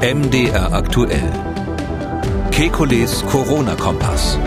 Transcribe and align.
MDR 0.00 0.72
aktuell. 0.72 1.28
Kekules 2.52 3.26
Corona-Kompass. 3.26 4.38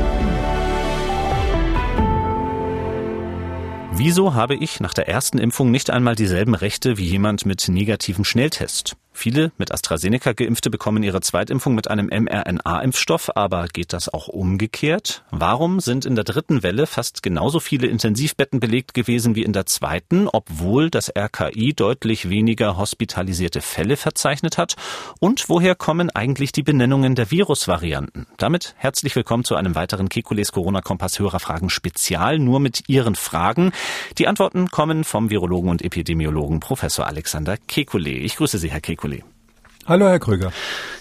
Wieso 3.92 4.34
habe 4.34 4.56
ich 4.56 4.80
nach 4.80 4.94
der 4.94 5.10
ersten 5.10 5.40
Impfung 5.40 5.70
nicht 5.70 5.90
einmal 5.90 6.16
dieselben 6.16 6.56
Rechte 6.56 6.98
wie 6.98 7.04
jemand 7.04 7.46
mit 7.46 7.68
negativem 7.68 8.24
Schnelltest? 8.24 8.96
Viele 9.14 9.52
mit 9.58 9.72
AstraZeneca 9.72 10.32
geimpfte 10.32 10.70
bekommen 10.70 11.04
ihre 11.04 11.22
Zweitimpfung 11.22 11.76
mit 11.76 11.90
einem 11.90 12.08
mRNA-Impfstoff, 12.08 13.30
aber 13.36 13.68
geht 13.68 13.94
das 13.94 14.12
auch 14.12 14.30
umgekehrt? 14.30 15.24
Warum 15.32 15.80
sind 15.80 16.06
in 16.06 16.16
der 16.16 16.24
dritten 16.24 16.64
Welle 16.64 16.88
fast 16.88 17.22
genauso 17.22 17.60
viele 17.60 17.88
Intensivbetten 17.88 18.60
belegt 18.60 18.94
gewesen 18.94 19.36
wie 19.36 19.44
in 19.44 19.54
der 19.54 19.66
zweiten, 19.66 20.28
obwohl 20.32 20.90
das 20.90 21.12
RKI 21.16 21.74
deutlich 21.74 22.30
weniger 22.30 22.78
hospitalisierte 22.78 23.62
Fälle 23.62 23.98
verzeichnet 23.98 24.58
hat? 24.58 24.76
Und 25.20 25.50
woher 25.50 25.76
kommen 25.76 26.10
eigentlich 26.10 26.52
die 26.52 26.64
Benennungen 26.64 27.14
der 27.14 27.30
Virusvarianten? 27.30 28.28
Damit 28.38 28.74
herzlich 28.78 29.16
willkommen 29.16 29.44
zu 29.44 29.56
einem 29.56 29.76
weiteren 29.76 30.10
Kekules 30.10 30.52
Corona-Kompass 30.52 31.20
Hörerfragen 31.20 31.70
Spezial, 31.70 32.40
nur 32.40 32.60
mit 32.60 32.88
Ihren 32.88 33.16
Fragen. 33.16 33.72
Die 34.18 34.28
Antworten 34.28 34.70
kommen 34.70 35.04
vom 35.04 35.30
Virologen 35.30 35.70
und 35.70 35.84
Epidemiologen 35.84 36.60
Professor 36.60 37.06
Alexander 37.06 37.58
Kekulé. 37.70 38.18
Ich 38.18 38.38
grüße 38.38 38.58
Sie, 38.58 38.72
Herr 38.72 38.80
Kekulé. 38.80 39.01
Kekulé. 39.02 39.24
Hallo, 39.88 40.08
Herr 40.08 40.20
Krüger. 40.20 40.52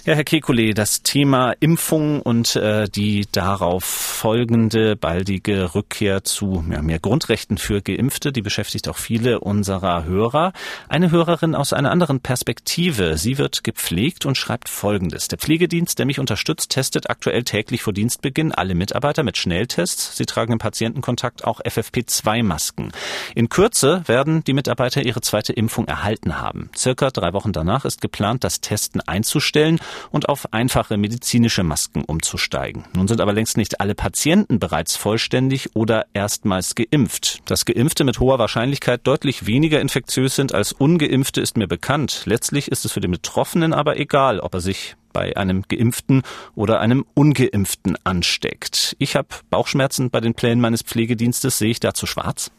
Ja, 0.07 0.15
Herr 0.15 0.25
Kekulé, 0.25 0.73
das 0.73 1.02
Thema 1.02 1.52
Impfung 1.61 2.23
und 2.23 2.57
äh, 2.57 2.88
die 2.88 3.27
darauf 3.30 3.84
folgende 3.84 4.97
baldige 4.97 5.75
Rückkehr 5.75 6.25
zu 6.25 6.65
ja, 6.71 6.80
mehr 6.80 6.98
Grundrechten 6.98 7.59
für 7.59 7.83
Geimpfte, 7.83 8.33
die 8.33 8.41
beschäftigt 8.41 8.88
auch 8.88 8.97
viele 8.97 9.41
unserer 9.41 10.05
Hörer. 10.05 10.55
Eine 10.88 11.11
Hörerin 11.11 11.55
aus 11.55 11.74
einer 11.74 11.91
anderen 11.91 12.21
Perspektive. 12.21 13.19
Sie 13.19 13.37
wird 13.37 13.62
gepflegt 13.62 14.24
und 14.24 14.38
schreibt 14.38 14.71
Folgendes. 14.71 15.29
Der 15.29 15.38
Pflegedienst, 15.38 15.99
der 15.99 16.07
mich 16.07 16.18
unterstützt, 16.18 16.71
testet 16.71 17.10
aktuell 17.10 17.43
täglich 17.45 17.83
vor 17.83 17.93
Dienstbeginn 17.93 18.52
alle 18.52 18.74
Mitarbeiter 18.74 19.23
mit 19.23 19.37
Schnelltests. 19.37 20.16
Sie 20.16 20.24
tragen 20.24 20.55
im 20.55 20.59
Patientenkontakt 20.59 21.45
auch 21.45 21.60
FFP2-Masken. 21.60 22.93
In 23.35 23.51
Kürze 23.51 24.02
werden 24.07 24.45
die 24.45 24.55
Mitarbeiter 24.55 25.02
ihre 25.02 25.21
zweite 25.21 25.52
Impfung 25.52 25.87
erhalten 25.87 26.40
haben. 26.40 26.71
Circa 26.74 27.10
drei 27.10 27.35
Wochen 27.35 27.52
danach 27.52 27.85
ist 27.85 28.01
geplant, 28.01 28.45
das 28.45 28.62
Testen 28.71 29.01
einzustellen 29.01 29.80
und 30.13 30.29
auf 30.29 30.52
einfache 30.52 30.96
medizinische 30.96 31.65
Masken 31.65 32.04
umzusteigen. 32.04 32.85
Nun 32.95 33.09
sind 33.09 33.21
aber 33.21 33.32
längst 33.32 33.57
nicht 33.57 33.80
alle 33.80 33.96
Patienten 33.96 34.60
bereits 34.60 34.95
vollständig 34.95 35.74
oder 35.74 36.07
erstmals 36.12 36.77
geimpft. 36.77 37.40
Dass 37.46 37.65
Geimpfte 37.65 38.04
mit 38.04 38.21
hoher 38.21 38.38
Wahrscheinlichkeit 38.38 39.01
deutlich 39.02 39.46
weniger 39.46 39.80
infektiös 39.80 40.37
sind 40.37 40.54
als 40.54 40.71
ungeimpfte 40.71 41.40
ist 41.40 41.57
mir 41.57 41.66
bekannt. 41.66 42.23
Letztlich 42.27 42.71
ist 42.71 42.85
es 42.85 42.93
für 42.93 43.01
den 43.01 43.10
Betroffenen 43.10 43.73
aber 43.73 43.99
egal, 43.99 44.38
ob 44.38 44.54
er 44.54 44.60
sich 44.60 44.95
bei 45.12 45.37
einem 45.37 45.62
Geimpften 45.62 46.23
oder 46.55 46.79
einem 46.79 47.05
Ungeimpften 47.15 47.96
ansteckt. 48.05 48.95
Ich 49.01 49.16
habe 49.16 49.27
Bauchschmerzen 49.51 50.10
bei 50.10 50.21
den 50.21 50.34
Plänen 50.34 50.60
meines 50.60 50.82
Pflegedienstes. 50.82 51.59
Sehe 51.59 51.71
ich 51.71 51.80
dazu 51.80 52.07
schwarz? 52.07 52.52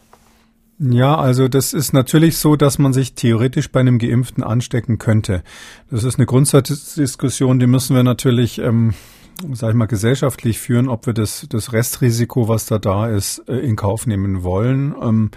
Ja, 0.84 1.16
also 1.16 1.48
das 1.48 1.74
ist 1.74 1.94
natürlich 1.94 2.38
so, 2.38 2.56
dass 2.56 2.80
man 2.80 2.92
sich 2.92 3.14
theoretisch 3.14 3.72
bei 3.72 3.82
einem 3.82 4.00
Geimpften 4.00 4.44
anstecken 4.44 4.98
könnte. 4.98 5.44
Das 5.92 6.04
ist 6.04 6.18
eine 6.18 6.26
Grundsatzdiskussion, 6.26 7.60
die 7.60 7.68
müssen 7.68 7.96
wir 7.96 8.02
natürlich, 8.02 8.58
ähm, 8.58 8.96
sag 9.54 9.70
ich 9.70 9.76
mal, 9.76 9.86
gesellschaftlich 9.86 10.58
führen, 10.58 10.90
ob 10.90 11.06
wir 11.06 11.14
das, 11.14 11.46
das 11.50 11.72
Restrisiko, 11.72 12.48
was 12.48 12.66
da 12.66 12.80
da 12.80 13.08
ist, 13.08 13.48
äh, 13.48 13.58
in 13.58 13.76
Kauf 13.76 14.08
nehmen 14.08 14.42
wollen. 14.42 14.96
Ähm, 15.00 15.30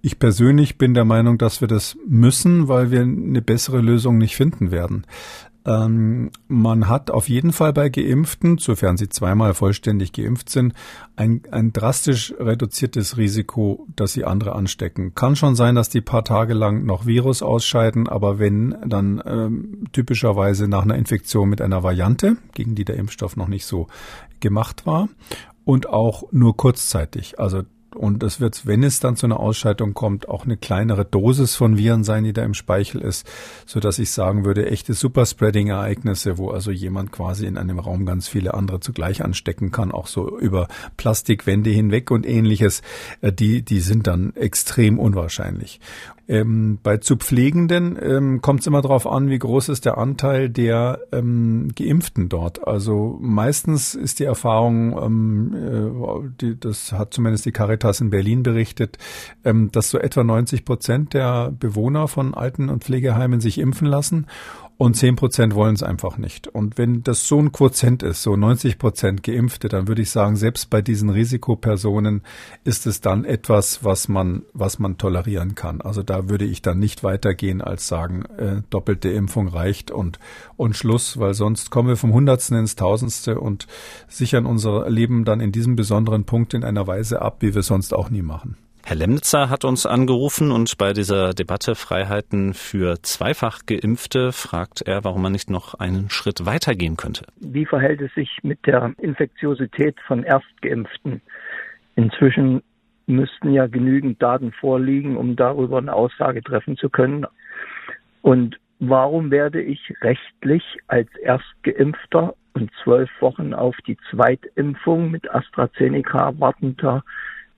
ich 0.00 0.18
persönlich 0.18 0.78
bin 0.78 0.94
der 0.94 1.04
Meinung, 1.04 1.36
dass 1.36 1.60
wir 1.60 1.68
das 1.68 1.98
müssen, 2.06 2.68
weil 2.68 2.90
wir 2.90 3.02
eine 3.02 3.42
bessere 3.42 3.82
Lösung 3.82 4.16
nicht 4.16 4.34
finden 4.36 4.70
werden. 4.70 5.04
Ähm, 5.66 6.30
man 6.46 6.88
hat 6.88 7.10
auf 7.10 7.28
jeden 7.28 7.52
Fall 7.52 7.72
bei 7.72 7.88
Geimpften, 7.88 8.58
sofern 8.58 8.96
sie 8.96 9.08
zweimal 9.08 9.52
vollständig 9.52 10.12
geimpft 10.12 10.48
sind, 10.48 10.74
ein, 11.16 11.42
ein 11.50 11.72
drastisch 11.72 12.32
reduziertes 12.38 13.16
Risiko, 13.16 13.86
dass 13.96 14.12
sie 14.12 14.24
andere 14.24 14.54
anstecken. 14.54 15.14
Kann 15.16 15.34
schon 15.34 15.56
sein, 15.56 15.74
dass 15.74 15.88
die 15.88 16.00
paar 16.00 16.24
Tage 16.24 16.54
lang 16.54 16.86
noch 16.86 17.04
Virus 17.04 17.42
ausscheiden, 17.42 18.08
aber 18.08 18.38
wenn, 18.38 18.76
dann 18.86 19.20
ähm, 19.26 19.84
typischerweise 19.92 20.68
nach 20.68 20.82
einer 20.82 20.96
Infektion 20.96 21.48
mit 21.48 21.60
einer 21.60 21.82
Variante, 21.82 22.36
gegen 22.54 22.76
die 22.76 22.84
der 22.84 22.96
Impfstoff 22.96 23.36
noch 23.36 23.48
nicht 23.48 23.66
so 23.66 23.88
gemacht 24.38 24.86
war 24.86 25.08
und 25.64 25.88
auch 25.88 26.30
nur 26.30 26.56
kurzzeitig. 26.56 27.40
Also 27.40 27.62
und 27.96 28.22
es 28.22 28.40
wird, 28.40 28.66
wenn 28.66 28.82
es 28.82 29.00
dann 29.00 29.16
zu 29.16 29.26
einer 29.26 29.40
Ausschaltung 29.40 29.94
kommt, 29.94 30.28
auch 30.28 30.44
eine 30.44 30.56
kleinere 30.56 31.04
Dosis 31.04 31.56
von 31.56 31.78
Viren 31.78 32.04
sein, 32.04 32.24
die 32.24 32.32
da 32.32 32.44
im 32.44 32.54
Speichel 32.54 33.00
ist, 33.00 33.26
so 33.66 33.80
dass 33.80 33.98
ich 33.98 34.10
sagen 34.10 34.44
würde, 34.44 34.70
echte 34.70 34.94
Superspreading-Ereignisse, 34.94 36.38
wo 36.38 36.50
also 36.50 36.70
jemand 36.70 37.12
quasi 37.12 37.46
in 37.46 37.58
einem 37.58 37.78
Raum 37.78 38.06
ganz 38.06 38.28
viele 38.28 38.54
andere 38.54 38.80
zugleich 38.80 39.24
anstecken 39.24 39.70
kann, 39.70 39.92
auch 39.92 40.06
so 40.06 40.38
über 40.38 40.68
Plastikwände 40.96 41.70
hinweg 41.70 42.10
und 42.10 42.26
ähnliches, 42.26 42.82
äh, 43.20 43.32
die, 43.32 43.62
die 43.62 43.80
sind 43.80 44.06
dann 44.06 44.34
extrem 44.36 44.98
unwahrscheinlich. 44.98 45.80
Ähm, 46.28 46.78
bei 46.82 46.96
zu 46.96 47.16
Pflegenden 47.16 47.96
ähm, 48.02 48.40
kommt 48.42 48.60
es 48.60 48.66
immer 48.66 48.82
darauf 48.82 49.06
an, 49.06 49.30
wie 49.30 49.38
groß 49.38 49.68
ist 49.68 49.84
der 49.84 49.96
Anteil 49.96 50.50
der 50.50 51.00
ähm, 51.12 51.70
Geimpften 51.76 52.28
dort. 52.28 52.66
Also 52.66 53.16
meistens 53.20 53.94
ist 53.94 54.18
die 54.18 54.24
Erfahrung, 54.24 54.98
ähm, 55.00 55.54
äh, 55.54 56.28
die, 56.40 56.58
das 56.58 56.92
hat 56.92 57.14
zumindest 57.14 57.46
die 57.46 57.52
Caritas 57.52 57.85
in 58.00 58.10
Berlin 58.10 58.42
berichtet, 58.42 58.98
ähm, 59.44 59.70
dass 59.72 59.90
so 59.90 59.98
etwa 59.98 60.24
90 60.24 60.64
Prozent 60.64 61.14
der 61.14 61.50
Bewohner 61.50 62.08
von 62.08 62.34
Alten- 62.34 62.68
und 62.68 62.84
Pflegeheimen 62.84 63.40
sich 63.40 63.58
impfen 63.58 63.86
lassen 63.86 64.26
und 64.78 64.94
10 64.94 65.16
Prozent 65.16 65.54
wollen 65.54 65.74
es 65.74 65.82
einfach 65.82 66.18
nicht. 66.18 66.48
Und 66.48 66.76
wenn 66.76 67.02
das 67.02 67.26
so 67.26 67.38
ein 67.38 67.50
Quotient 67.50 68.02
ist, 68.02 68.22
so 68.22 68.36
90 68.36 68.78
Prozent 68.78 69.22
Geimpfte, 69.22 69.68
dann 69.68 69.88
würde 69.88 70.02
ich 70.02 70.10
sagen, 70.10 70.36
selbst 70.36 70.68
bei 70.68 70.82
diesen 70.82 71.08
Risikopersonen 71.08 72.22
ist 72.64 72.86
es 72.86 73.00
dann 73.00 73.24
etwas, 73.24 73.84
was 73.84 74.08
man, 74.08 74.42
was 74.52 74.78
man 74.78 74.98
tolerieren 74.98 75.54
kann. 75.54 75.80
Also 75.80 76.02
da 76.02 76.28
würde 76.28 76.44
ich 76.44 76.60
dann 76.60 76.78
nicht 76.78 77.02
weitergehen 77.02 77.62
als 77.62 77.88
sagen, 77.88 78.24
äh, 78.36 78.62
doppelte 78.68 79.08
Impfung 79.08 79.48
reicht 79.48 79.90
und, 79.90 80.18
und 80.58 80.76
Schluss, 80.76 81.18
weil 81.18 81.32
sonst 81.32 81.70
kommen 81.70 81.88
wir 81.88 81.96
vom 81.96 82.12
Hundertsten 82.12 82.58
ins 82.58 82.76
Tausendste 82.76 83.40
und 83.40 83.66
sichern 84.08 84.44
unser 84.44 84.90
Leben 84.90 85.24
dann 85.24 85.40
in 85.40 85.52
diesem 85.52 85.76
besonderen 85.76 86.24
Punkt 86.24 86.52
in 86.52 86.64
einer 86.64 86.86
Weise 86.86 87.22
ab, 87.22 87.38
wie 87.40 87.54
wir 87.54 87.62
sonst 87.62 87.94
auch 87.94 88.10
nie 88.10 88.22
machen. 88.22 88.56
Herr 88.88 88.94
Lemnitzer 88.94 89.50
hat 89.50 89.64
uns 89.64 89.84
angerufen 89.84 90.52
und 90.52 90.78
bei 90.78 90.92
dieser 90.92 91.34
Debatte 91.34 91.74
Freiheiten 91.74 92.54
für 92.54 93.02
zweifach 93.02 93.66
Geimpfte 93.66 94.30
fragt 94.30 94.82
er, 94.82 95.02
warum 95.02 95.22
man 95.22 95.32
nicht 95.32 95.50
noch 95.50 95.74
einen 95.74 96.08
Schritt 96.08 96.46
weitergehen 96.46 96.96
könnte. 96.96 97.24
Wie 97.40 97.66
verhält 97.66 98.00
es 98.00 98.14
sich 98.14 98.30
mit 98.44 98.64
der 98.64 98.94
Infektiosität 98.98 99.96
von 100.06 100.22
Erstgeimpften? 100.22 101.20
Inzwischen 101.96 102.62
müssten 103.08 103.52
ja 103.52 103.66
genügend 103.66 104.22
Daten 104.22 104.52
vorliegen, 104.52 105.16
um 105.16 105.34
darüber 105.34 105.78
eine 105.78 105.92
Aussage 105.92 106.40
treffen 106.44 106.76
zu 106.76 106.88
können. 106.88 107.26
Und 108.22 108.56
warum 108.78 109.32
werde 109.32 109.62
ich 109.62 109.80
rechtlich 110.00 110.62
als 110.86 111.08
Erstgeimpfter 111.16 112.36
und 112.52 112.70
zwölf 112.84 113.10
Wochen 113.18 113.52
auf 113.52 113.74
die 113.84 113.98
Zweitimpfung 114.12 115.10
mit 115.10 115.28
AstraZeneca 115.28 116.38
wartender 116.38 117.02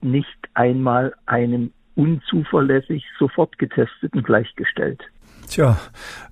nicht 0.01 0.37
einmal 0.53 1.13
einem 1.25 1.71
unzuverlässig 1.95 3.03
sofort 3.17 3.57
getesteten 3.59 4.23
gleichgestellt. 4.23 5.01
Tja, 5.47 5.77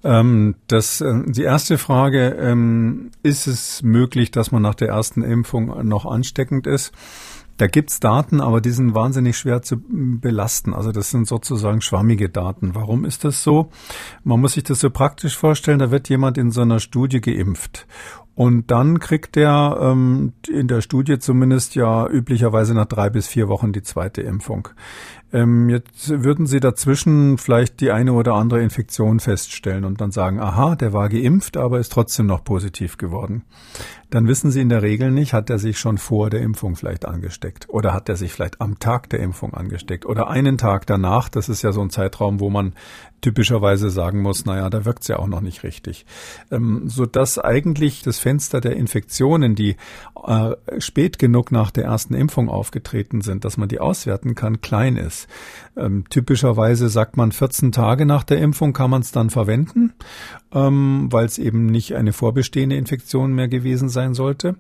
ähm, 0.03 0.55
das, 0.67 1.01
äh, 1.01 1.23
die 1.25 1.44
erste 1.44 1.77
Frage, 1.77 2.38
ähm, 2.39 3.11
ist 3.23 3.47
es 3.47 3.81
möglich, 3.81 4.31
dass 4.31 4.51
man 4.51 4.61
nach 4.61 4.75
der 4.75 4.89
ersten 4.89 5.23
Impfung 5.23 5.88
noch 5.88 6.06
ansteckend 6.06 6.67
ist? 6.67 6.94
Da 7.57 7.66
gibt's 7.66 8.00
Daten, 8.00 8.39
aber 8.39 8.61
die 8.61 8.69
sind 8.69 8.94
wahnsinnig 8.94 9.35
schwer 9.35 9.63
zu 9.63 9.81
belasten. 9.89 10.75
Also 10.75 10.91
das 10.91 11.09
sind 11.09 11.27
sozusagen 11.27 11.81
schwammige 11.81 12.29
Daten. 12.29 12.75
Warum 12.75 13.03
ist 13.03 13.23
das 13.23 13.41
so? 13.41 13.72
Man 14.23 14.39
muss 14.39 14.53
sich 14.53 14.63
das 14.63 14.80
so 14.80 14.92
praktisch 14.92 15.36
vorstellen, 15.36 15.80
da 15.80 15.89
wird 15.89 16.07
jemand 16.07 16.38
in 16.38 16.51
so 16.51 16.62
einer 16.62 16.80
Studie 16.80 17.19
geimpft. 17.19 17.88
Und 18.38 18.69
dann 18.69 19.00
kriegt 19.00 19.36
er 19.36 19.80
ähm, 19.81 20.34
in 20.48 20.68
der 20.68 20.81
Studie 20.81 21.18
zumindest 21.18 21.74
ja 21.74 22.07
üblicherweise 22.07 22.75
nach 22.75 22.86
drei 22.86 23.10
bis 23.10 23.25
vier 23.28 23.48
Wochen 23.48 23.74
die 23.74 23.81
zweite 23.81 24.22
Impfung. 24.22 24.69
Ähm, 25.33 25.69
jetzt 25.69 26.24
würden 26.24 26.45
Sie 26.45 26.59
dazwischen 26.59 27.38
vielleicht 27.38 27.81
die 27.81 27.91
eine 27.91 28.13
oder 28.13 28.35
andere 28.35 28.62
Infektion 28.62 29.19
feststellen 29.19 29.83
und 29.83 30.00
dann 30.00 30.12
sagen, 30.12 30.39
aha, 30.39 30.75
der 30.75 30.94
war 30.94 31.09
geimpft, 31.09 31.57
aber 31.57 31.79
ist 31.79 31.91
trotzdem 31.91 32.27
noch 32.27 32.44
positiv 32.44 32.97
geworden. 32.97 33.44
Dann 34.09 34.27
wissen 34.27 34.51
Sie 34.51 34.62
in 34.62 34.69
der 34.69 34.83
Regel 34.83 35.12
nicht, 35.12 35.33
hat 35.33 35.50
er 35.50 35.59
sich 35.59 35.77
schon 35.79 35.97
vor 35.97 36.29
der 36.29 36.39
Impfung 36.39 36.77
vielleicht 36.77 37.06
angesteckt 37.06 37.68
oder 37.68 37.94
hat 37.94 38.07
er 38.07 38.15
sich 38.15 38.31
vielleicht 38.31 38.62
am 38.62 38.79
Tag 38.79 39.09
der 39.09 39.19
Impfung 39.19 39.53
angesteckt 39.53 40.06
oder 40.06 40.29
einen 40.29 40.57
Tag 40.57 40.88
danach. 40.88 41.27
Das 41.27 41.50
ist 41.50 41.62
ja 41.62 41.73
so 41.73 41.81
ein 41.81 41.89
Zeitraum, 41.89 42.39
wo 42.39 42.50
man 42.50 42.73
typischerweise 43.19 43.89
sagen 43.89 44.21
muss, 44.21 44.45
naja, 44.45 44.69
da 44.69 44.85
wirkt's 44.85 45.09
ja 45.09 45.19
auch 45.19 45.27
noch 45.27 45.41
nicht 45.41 45.63
richtig. 45.63 46.06
Ähm, 46.51 46.83
so 46.88 47.06
dass 47.06 47.38
eigentlich 47.38 48.01
das 48.01 48.19
Fenster 48.19 48.62
der 48.62 48.77
Infektionen, 48.77 49.56
die 49.56 49.75
äh, 50.25 50.51
spät 50.80 51.19
genug 51.19 51.51
nach 51.51 51.71
der 51.71 51.85
ersten 51.85 52.13
Impfung 52.13 52.47
aufgetreten 52.47 53.19
sind, 53.19 53.44
dass 53.44 53.57
man 53.57 53.68
die 53.68 53.81
auswerten 53.81 54.35
kann, 54.35 54.62
klein 54.62 54.95
ist. 54.95 55.17
Ähm, 55.75 56.04
typischerweise 56.10 56.90
sagt 56.90 57.18
man 57.18 57.31
14 57.31 57.72
Tage 57.72 58.06
nach 58.06 58.24
der 58.24 58.40
Impfung 58.40 58.74
kann 58.74 58.92
man 58.92 59.02
es 59.02 59.12
dann 59.12 59.30
verwenden, 59.30 59.94
ähm, 60.54 61.08
weil 61.12 61.25
es 61.25 61.38
eben 61.38 61.66
nicht 61.68 61.96
eine 61.96 62.14
vorbestehende 62.14 62.75
Infektion 62.75 63.34
mehr 63.34 63.48
gewesen 63.48 63.90
sein 63.90 64.14
sollte. 64.14 64.56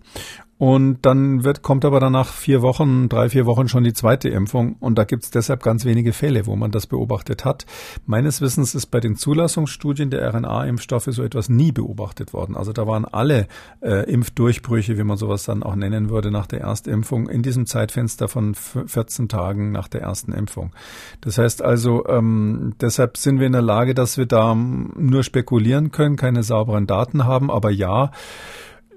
Und 0.57 1.05
dann 1.05 1.43
wird, 1.43 1.61
kommt 1.61 1.85
aber 1.85 1.99
danach 1.99 2.33
vier 2.33 2.63
Wochen, 2.63 3.09
drei, 3.09 3.29
vier 3.29 3.45
Wochen 3.45 3.67
schon 3.67 3.83
die 3.83 3.93
zweite 3.93 4.29
Impfung. 4.29 4.75
Und 4.79 4.97
da 4.97 5.03
gibt 5.03 5.23
es 5.23 5.29
deshalb 5.29 5.61
ganz 5.61 5.85
wenige 5.85 6.13
Fälle, 6.13 6.47
wo 6.47 6.55
man 6.55 6.71
das 6.71 6.87
beobachtet 6.87 7.45
hat. 7.45 7.65
Meines 8.07 8.41
Wissens 8.41 8.73
ist 8.73 8.87
bei 8.87 8.99
den 8.99 9.15
Zulassungsstudien 9.15 10.09
der 10.09 10.33
RNA-Impfstoffe 10.33 11.09
so 11.11 11.23
etwas 11.23 11.49
nie 11.49 11.71
beobachtet 11.71 12.33
worden. 12.33 12.55
Also 12.55 12.73
da 12.73 12.87
waren 12.87 13.05
alle 13.05 13.47
äh, 13.81 14.09
Impfdurchbrüche, 14.11 14.97
wie 14.97 15.03
man 15.03 15.17
sowas 15.17 15.43
dann 15.43 15.61
auch 15.61 15.75
nennen 15.75 16.09
würde, 16.09 16.31
nach 16.31 16.47
der 16.47 16.61
Erstimpfung 16.61 17.29
in 17.29 17.43
diesem 17.43 17.67
Zeitfenster 17.67 18.27
von 18.27 18.55
14 18.55 19.29
Tagen 19.29 19.71
nach 19.71 19.87
der 19.87 20.01
ersten 20.01 20.31
Impfung. 20.31 20.71
Das 21.21 21.37
heißt 21.37 21.61
also, 21.61 22.07
ähm, 22.07 22.73
deshalb 22.81 23.17
sind 23.17 23.39
wir 23.39 23.45
in 23.45 23.53
der 23.53 23.61
Lage, 23.61 23.93
dass 23.93 24.17
wir 24.17 24.25
da 24.25 24.55
nur 24.55 25.23
spekulieren 25.23 25.91
können, 25.91 26.15
keine 26.15 26.41
sauberen 26.41 26.87
Daten 26.87 27.25
haben. 27.25 27.51
Aber 27.51 27.69
ja, 27.69 28.11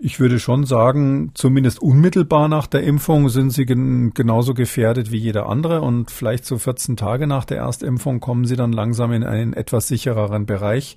ich 0.03 0.19
würde 0.19 0.39
schon 0.39 0.65
sagen, 0.65 1.31
zumindest 1.35 1.83
unmittelbar 1.83 2.49
nach 2.49 2.67
der 2.67 2.83
Impfung 2.83 3.29
sind 3.29 3.51
sie 3.51 3.67
gen 3.67 4.13
genauso 4.15 4.55
gefährdet 4.55 5.13
wie 5.13 5.19
jeder 5.19 5.47
andere 5.47 5.83
und 5.83 6.11
vielleicht 6.11 6.47
so 6.47 6.57
14 6.57 6.97
Tage 6.97 7.27
nach 7.27 7.45
der 7.45 7.59
Erstimpfung 7.59 8.19
kommen 8.19 8.47
sie 8.47 8.57
dann 8.57 8.73
langsam 8.73 9.13
in 9.13 9.25
einen 9.25 9.53
etwas 9.53 9.89
sichereren 9.89 10.47
Bereich. 10.47 10.97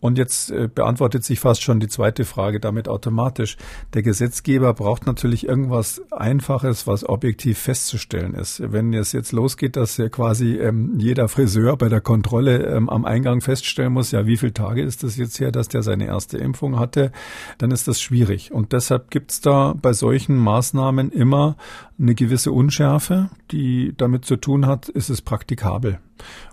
Und 0.00 0.16
jetzt 0.16 0.52
äh, 0.52 0.68
beantwortet 0.72 1.24
sich 1.24 1.40
fast 1.40 1.62
schon 1.62 1.80
die 1.80 1.88
zweite 1.88 2.24
Frage 2.24 2.60
damit 2.60 2.88
automatisch. 2.88 3.56
Der 3.94 4.02
Gesetzgeber 4.02 4.72
braucht 4.72 5.06
natürlich 5.06 5.48
irgendwas 5.48 6.00
Einfaches, 6.12 6.86
was 6.86 7.08
objektiv 7.08 7.58
festzustellen 7.58 8.34
ist. 8.34 8.62
Wenn 8.72 8.94
es 8.94 9.10
jetzt 9.10 9.32
losgeht, 9.32 9.74
dass 9.74 9.96
ja 9.96 10.08
quasi 10.08 10.56
ähm, 10.56 10.94
jeder 10.98 11.28
Friseur 11.28 11.76
bei 11.76 11.88
der 11.88 12.00
Kontrolle 12.00 12.64
ähm, 12.66 12.88
am 12.88 13.04
Eingang 13.04 13.40
feststellen 13.40 13.92
muss, 13.92 14.12
ja, 14.12 14.24
wie 14.24 14.36
viele 14.36 14.54
Tage 14.54 14.82
ist 14.82 15.02
das 15.02 15.16
jetzt 15.16 15.40
her, 15.40 15.50
dass 15.50 15.66
der 15.66 15.82
seine 15.82 16.06
erste 16.06 16.38
Impfung 16.38 16.78
hatte, 16.78 17.10
dann 17.58 17.72
ist 17.72 17.88
das 17.88 18.00
schwierig. 18.00 18.37
Und 18.52 18.72
deshalb 18.72 19.10
gibt's 19.10 19.40
da 19.40 19.74
bei 19.80 19.92
solchen 19.92 20.36
Maßnahmen 20.36 21.10
immer 21.10 21.56
eine 21.98 22.14
gewisse 22.14 22.52
Unschärfe, 22.52 23.30
die 23.50 23.94
damit 23.96 24.24
zu 24.24 24.36
tun 24.36 24.66
hat, 24.66 24.88
ist 24.88 25.10
es 25.10 25.22
praktikabel. 25.22 25.98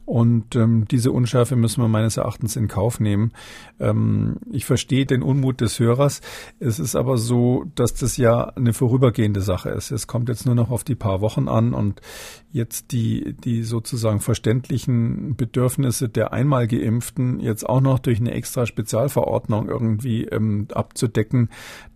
Und 0.06 0.56
ähm, 0.56 0.86
diese 0.90 1.12
Unschärfe 1.12 1.56
müssen 1.56 1.82
wir 1.82 1.88
meines 1.88 2.18
Erachtens 2.18 2.56
in 2.56 2.68
Kauf 2.68 3.00
nehmen. 3.00 3.32
Ähm, 3.80 4.38
ich 4.52 4.66
verstehe 4.66 5.06
den 5.06 5.24
Unmut 5.24 5.62
des 5.62 5.80
Hörers. 5.80 6.22
Es 6.60 6.80
ist 6.80 6.96
aber 6.96 7.18
so, 7.18 7.66
dass 7.74 7.96
das 7.96 8.18
ja 8.18 8.46
eine 8.50 8.74
vorübergehende 8.74 9.42
Sache 9.42 9.70
ist. 9.70 9.92
Es 9.92 10.06
kommt 10.06 10.30
jetzt 10.30 10.46
nur 10.46 10.56
noch 10.56 10.70
auf 10.70 10.84
die 10.84 10.96
paar 10.96 11.22
Wochen 11.22 11.48
an 11.48 11.74
und 11.74 12.02
jetzt 12.52 12.92
die, 12.92 13.34
die 13.34 13.64
sozusagen 13.64 14.22
verständlichen 14.22 15.36
Bedürfnisse 15.36 16.08
der 16.08 16.32
einmal 16.32 16.68
Geimpften 16.68 17.40
jetzt 17.40 17.68
auch 17.68 17.82
noch 17.82 18.00
durch 18.00 18.20
eine 18.20 18.32
extra 18.32 18.66
Spezialverordnung 18.66 19.68
irgendwie 19.68 20.26
ähm, 20.26 20.68
abzudecken, 20.72 21.50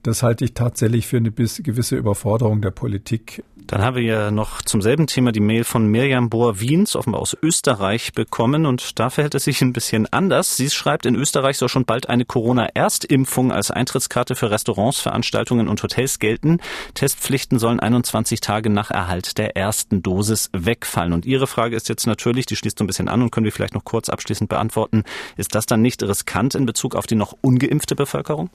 das 0.03 0.23
halte 0.23 0.45
ich 0.45 0.53
tatsächlich 0.53 1.07
für 1.07 1.17
eine 1.17 1.31
gewisse 1.31 1.95
Überforderung 1.95 2.61
der 2.61 2.71
Politik. 2.71 3.43
Dann 3.69 3.83
haben 3.83 3.97
wir 3.97 4.03
ja 4.03 4.31
noch 4.31 4.63
zum 4.63 4.81
selben 4.81 5.05
Thema 5.05 5.31
die 5.31 5.41
Mail 5.41 5.63
von 5.63 5.85
Mirjam 5.85 6.29
Bohr-Wiens, 6.29 6.95
offenbar 6.95 7.21
aus 7.21 7.37
Österreich, 7.39 8.13
bekommen. 8.13 8.65
Und 8.65 8.97
da 8.97 9.11
verhält 9.11 9.35
es 9.35 9.43
sich 9.43 9.61
ein 9.61 9.73
bisschen 9.73 10.11
anders. 10.11 10.57
Sie 10.57 10.71
schreibt, 10.71 11.05
in 11.05 11.13
Österreich 11.13 11.57
soll 11.57 11.69
schon 11.69 11.85
bald 11.85 12.09
eine 12.09 12.25
Corona-Erstimpfung 12.25 13.51
als 13.51 13.69
Eintrittskarte 13.69 14.33
für 14.33 14.49
Restaurants, 14.49 14.99
Veranstaltungen 15.01 15.67
und 15.67 15.83
Hotels 15.83 16.17
gelten. 16.17 16.61
Testpflichten 16.95 17.59
sollen 17.59 17.79
21 17.79 18.41
Tage 18.41 18.71
nach 18.71 18.89
Erhalt 18.89 19.37
der 19.37 19.55
ersten 19.55 20.01
Dosis 20.01 20.49
wegfallen. 20.51 21.13
Und 21.13 21.27
Ihre 21.27 21.45
Frage 21.45 21.75
ist 21.75 21.89
jetzt 21.89 22.07
natürlich, 22.07 22.47
die 22.47 22.55
schließt 22.55 22.79
so 22.79 22.83
ein 22.83 22.87
bisschen 22.87 23.07
an 23.07 23.21
und 23.21 23.31
können 23.31 23.45
wir 23.45 23.51
vielleicht 23.51 23.75
noch 23.75 23.83
kurz 23.83 24.09
abschließend 24.09 24.49
beantworten. 24.49 25.03
Ist 25.37 25.53
das 25.53 25.67
dann 25.67 25.83
nicht 25.83 26.01
riskant 26.01 26.55
in 26.55 26.65
Bezug 26.65 26.95
auf 26.95 27.05
die 27.05 27.15
noch 27.15 27.35
ungeimpfte 27.41 27.95
Bevölkerung? 27.95 28.49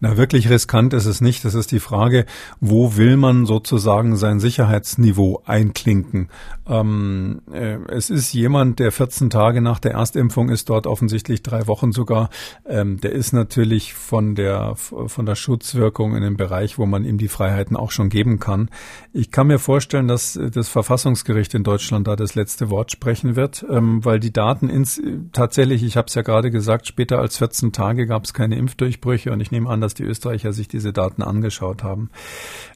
Na, 0.00 0.16
wirklich 0.16 0.50
riskant 0.50 0.92
ist 0.92 1.06
es 1.06 1.20
nicht. 1.20 1.44
Das 1.44 1.54
ist 1.54 1.72
die 1.72 1.80
Frage, 1.80 2.26
wo 2.60 2.96
will 2.96 3.16
man 3.16 3.46
sozusagen 3.46 4.16
sein 4.16 4.40
Sicherheitsniveau 4.40 5.42
einklinken? 5.46 6.28
Ähm, 6.68 7.40
äh, 7.52 7.78
es 7.88 8.10
ist 8.10 8.32
jemand, 8.32 8.78
der 8.78 8.92
14 8.92 9.30
Tage 9.30 9.62
nach 9.62 9.78
der 9.78 9.92
Erstimpfung 9.92 10.50
ist, 10.50 10.68
dort 10.68 10.86
offensichtlich 10.86 11.42
drei 11.42 11.66
Wochen 11.66 11.92
sogar. 11.92 12.28
Ähm, 12.66 13.00
der 13.00 13.12
ist 13.12 13.32
natürlich 13.32 13.94
von 13.94 14.34
der, 14.34 14.74
von 14.74 15.26
der 15.26 15.34
Schutzwirkung 15.34 16.16
in 16.16 16.22
einem 16.22 16.36
Bereich, 16.36 16.78
wo 16.78 16.86
man 16.86 17.04
ihm 17.04 17.18
die 17.18 17.28
Freiheiten 17.28 17.76
auch 17.76 17.90
schon 17.90 18.08
geben 18.08 18.38
kann. 18.38 18.68
Ich 19.12 19.30
kann 19.30 19.46
mir 19.46 19.58
vorstellen, 19.58 20.08
dass 20.08 20.38
das 20.52 20.68
Verfassungsgericht 20.68 21.54
in 21.54 21.62
Deutschland 21.62 22.06
da 22.06 22.16
das 22.16 22.34
letzte 22.34 22.68
Wort 22.68 22.90
sprechen 22.90 23.36
wird, 23.36 23.64
ähm, 23.70 24.04
weil 24.04 24.20
die 24.20 24.32
Daten 24.32 24.68
ins, 24.68 25.00
tatsächlich, 25.32 25.82
ich 25.82 25.96
habe 25.96 26.08
es 26.08 26.14
ja 26.14 26.22
gerade 26.22 26.50
gesagt, 26.50 26.86
später 26.86 27.18
als 27.18 27.38
14 27.38 27.72
Tage 27.72 28.06
gab 28.06 28.24
es 28.24 28.34
keine 28.34 28.56
Impfdurchbrüche 28.56 29.32
und 29.32 29.40
ich 29.40 29.50
nehme 29.50 29.70
an, 29.70 29.80
dass 29.86 29.94
die 29.94 30.02
Österreicher 30.02 30.52
sich 30.52 30.66
diese 30.66 30.92
Daten 30.92 31.22
angeschaut 31.22 31.84
haben. 31.84 32.10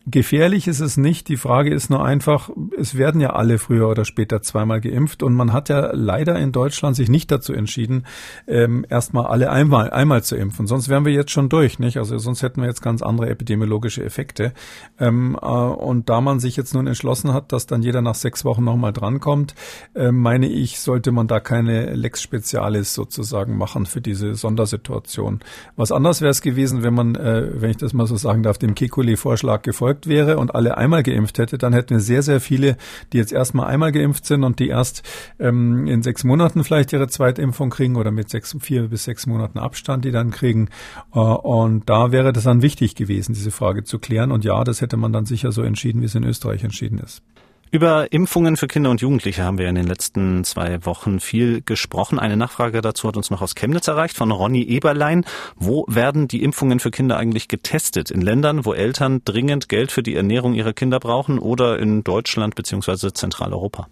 Gefährlich 0.07 0.69
ist 0.69 0.79
es 0.79 0.97
nicht. 0.97 1.29
Die 1.29 1.37
Frage 1.37 1.75
ist 1.75 1.91
nur 1.91 2.05
einfach, 2.05 2.51
es 2.79 2.97
werden 2.97 3.21
ja 3.21 3.31
alle 3.31 3.59
früher 3.59 3.89
oder 3.89 4.05
später 4.05 4.43
zweimal 4.43 4.81
geimpft 4.81 5.25
und 5.25 5.35
man 5.35 5.53
hat 5.53 5.69
ja 5.69 5.91
leider 5.93 6.39
in 6.39 6.53
Deutschland 6.53 6.95
sich 6.95 7.09
nicht 7.09 7.33
dazu 7.33 7.53
entschieden, 7.53 8.07
ähm, 8.47 8.87
erstmal 8.89 9.27
alle 9.27 9.51
einmal, 9.51 9.91
einmal 9.91 10.23
zu 10.23 10.37
impfen. 10.37 10.69
Sonst 10.69 10.89
wären 10.89 11.05
wir 11.05 11.13
jetzt 11.13 11.33
schon 11.33 11.49
durch, 11.49 11.81
nicht? 11.81 11.97
Also 11.97 12.17
sonst 12.19 12.43
hätten 12.43 12.63
wir 12.63 12.69
jetzt 12.69 12.81
ganz 12.81 13.03
andere 13.03 13.29
epidemiologische 13.29 14.05
Effekte. 14.05 14.53
Ähm, 15.01 15.37
äh, 15.41 15.47
und 15.47 16.09
da 16.09 16.21
man 16.21 16.39
sich 16.39 16.57
jetzt 16.57 16.75
nun 16.75 16.87
entschlossen 16.87 17.35
hat, 17.35 17.53
dass 17.53 17.67
dann 17.67 17.83
jeder 17.83 18.03
nach 18.03 18.15
sechs 18.15 18.45
Wochen 18.45 18.63
nochmal 18.63 18.93
drankommt, 18.93 19.57
äh, 19.95 20.13
meine 20.13 20.49
ich, 20.49 20.79
sollte 20.79 21.11
man 21.11 21.27
da 21.27 21.41
keine 21.41 21.95
Lex 21.95 22.23
Specialis 22.23 22.95
sozusagen 22.95 23.59
machen 23.59 23.87
für 23.87 24.01
diese 24.01 24.37
Sondersituation. 24.37 25.41
Was 25.77 25.91
anders 25.91 26.21
wäre 26.21 26.31
es 26.31 26.41
gewesen, 26.41 26.83
wenn 26.83 26.95
man 26.95 27.00
man, 27.01 27.15
äh, 27.17 27.61
wenn 27.61 27.71
ich 27.71 27.77
das 27.77 27.93
mal 27.93 28.07
so 28.07 28.17
sagen 28.17 28.43
darf, 28.43 28.59
dem 28.59 28.75
Kekulé-Vorschlag 28.75 29.63
gefolgt 29.63 30.07
wäre 30.07 30.39
und 30.39 30.55
alle 30.55 30.77
einmal 30.77 31.03
geimpft 31.03 31.39
hätte, 31.39 31.59
dann 31.59 31.73
hätten 31.73 31.91
wir 31.91 32.01
sehr, 32.01 32.23
sehr 32.23 32.41
viele, 32.41 32.77
die 33.13 33.19
jetzt 33.19 33.33
erstmal 33.33 33.67
einmal 33.67 33.93
geimpft 33.93 34.27
sind 34.27 34.45
und 34.45 34.59
die 34.59 34.69
erst 34.69 35.03
ähm, 35.39 35.87
in 35.87 36.03
sechs 36.03 36.25
Monaten 36.25 36.65
vielleicht 36.65 36.93
ihre 36.93 37.09
Zweitimpfung 37.09 37.71
kriegen 37.71 37.97
oder 37.97 38.11
mit 38.11 38.29
sechs, 38.31 38.57
vier 38.61 38.89
bis 38.89 39.05
sechs 39.05 39.27
Monaten 39.27 39.59
Abstand, 39.59 40.05
die 40.05 40.11
dann 40.11 40.31
kriegen. 40.31 40.69
Äh, 41.15 41.19
und 41.19 41.89
da 41.89 42.13
wäre 42.13 42.33
das 42.33 42.45
dann 42.45 42.63
wichtig 42.63 42.95
gewesen, 42.95 43.33
diese 43.33 43.51
Frage 43.51 43.85
zu 43.85 43.99
klären. 43.99 44.33
Und 44.33 44.45
ja, 44.45 44.63
das 44.65 44.81
hätte 44.81 44.97
man 44.97 45.13
dann 45.13 45.27
sicher 45.27 45.53
so 45.53 45.63
entschieden, 45.63 46.03
wie 46.03 46.07
es 46.07 46.15
in 46.15 46.25
Österreich 46.25 46.65
entschieden 46.65 46.99
ist. 46.99 47.23
Über 47.73 48.13
Impfungen 48.13 48.57
für 48.57 48.67
Kinder 48.67 48.91
und 48.91 49.01
Jugendliche 49.01 49.45
haben 49.45 49.59
wir 49.59 49.69
in 49.69 49.77
den 49.77 49.87
letzten 49.87 50.43
zwei 50.43 50.85
Wochen 50.85 51.21
viel 51.21 51.63
gesprochen. 51.63 52.19
Eine 52.19 52.37
Nachfrage 52.37 52.81
dazu 52.81 53.07
hat 53.07 53.17
uns 53.17 53.31
noch 53.31 53.43
aus 53.43 53.55
Chemnitz 53.55 53.87
erreicht 53.87 54.17
von 54.17 54.33
Ronny 54.33 54.63
Eberlein. 54.63 55.25
Wo 55.55 55.85
werden 55.87 56.27
die 56.27 56.43
Impfungen 56.43 56.81
für 56.81 56.91
Kinder 56.91 57.17
eigentlich 57.17 57.47
getestet? 57.47 58.11
In 58.11 58.23
Ländern, 58.23 58.65
wo 58.65 58.73
Eltern 58.73 59.23
dringend 59.25 59.69
Geld 59.69 59.93
für 59.93 60.03
die 60.03 60.17
Ernährung 60.17 60.55
ihrer 60.55 60.73
Kinder 60.73 60.99
brauchen 60.99 61.39
oder 61.39 61.79
in 61.79 62.03
Deutschland 62.03 62.57
bzw. 62.57 63.13
Zentraleuropa? 63.13 63.87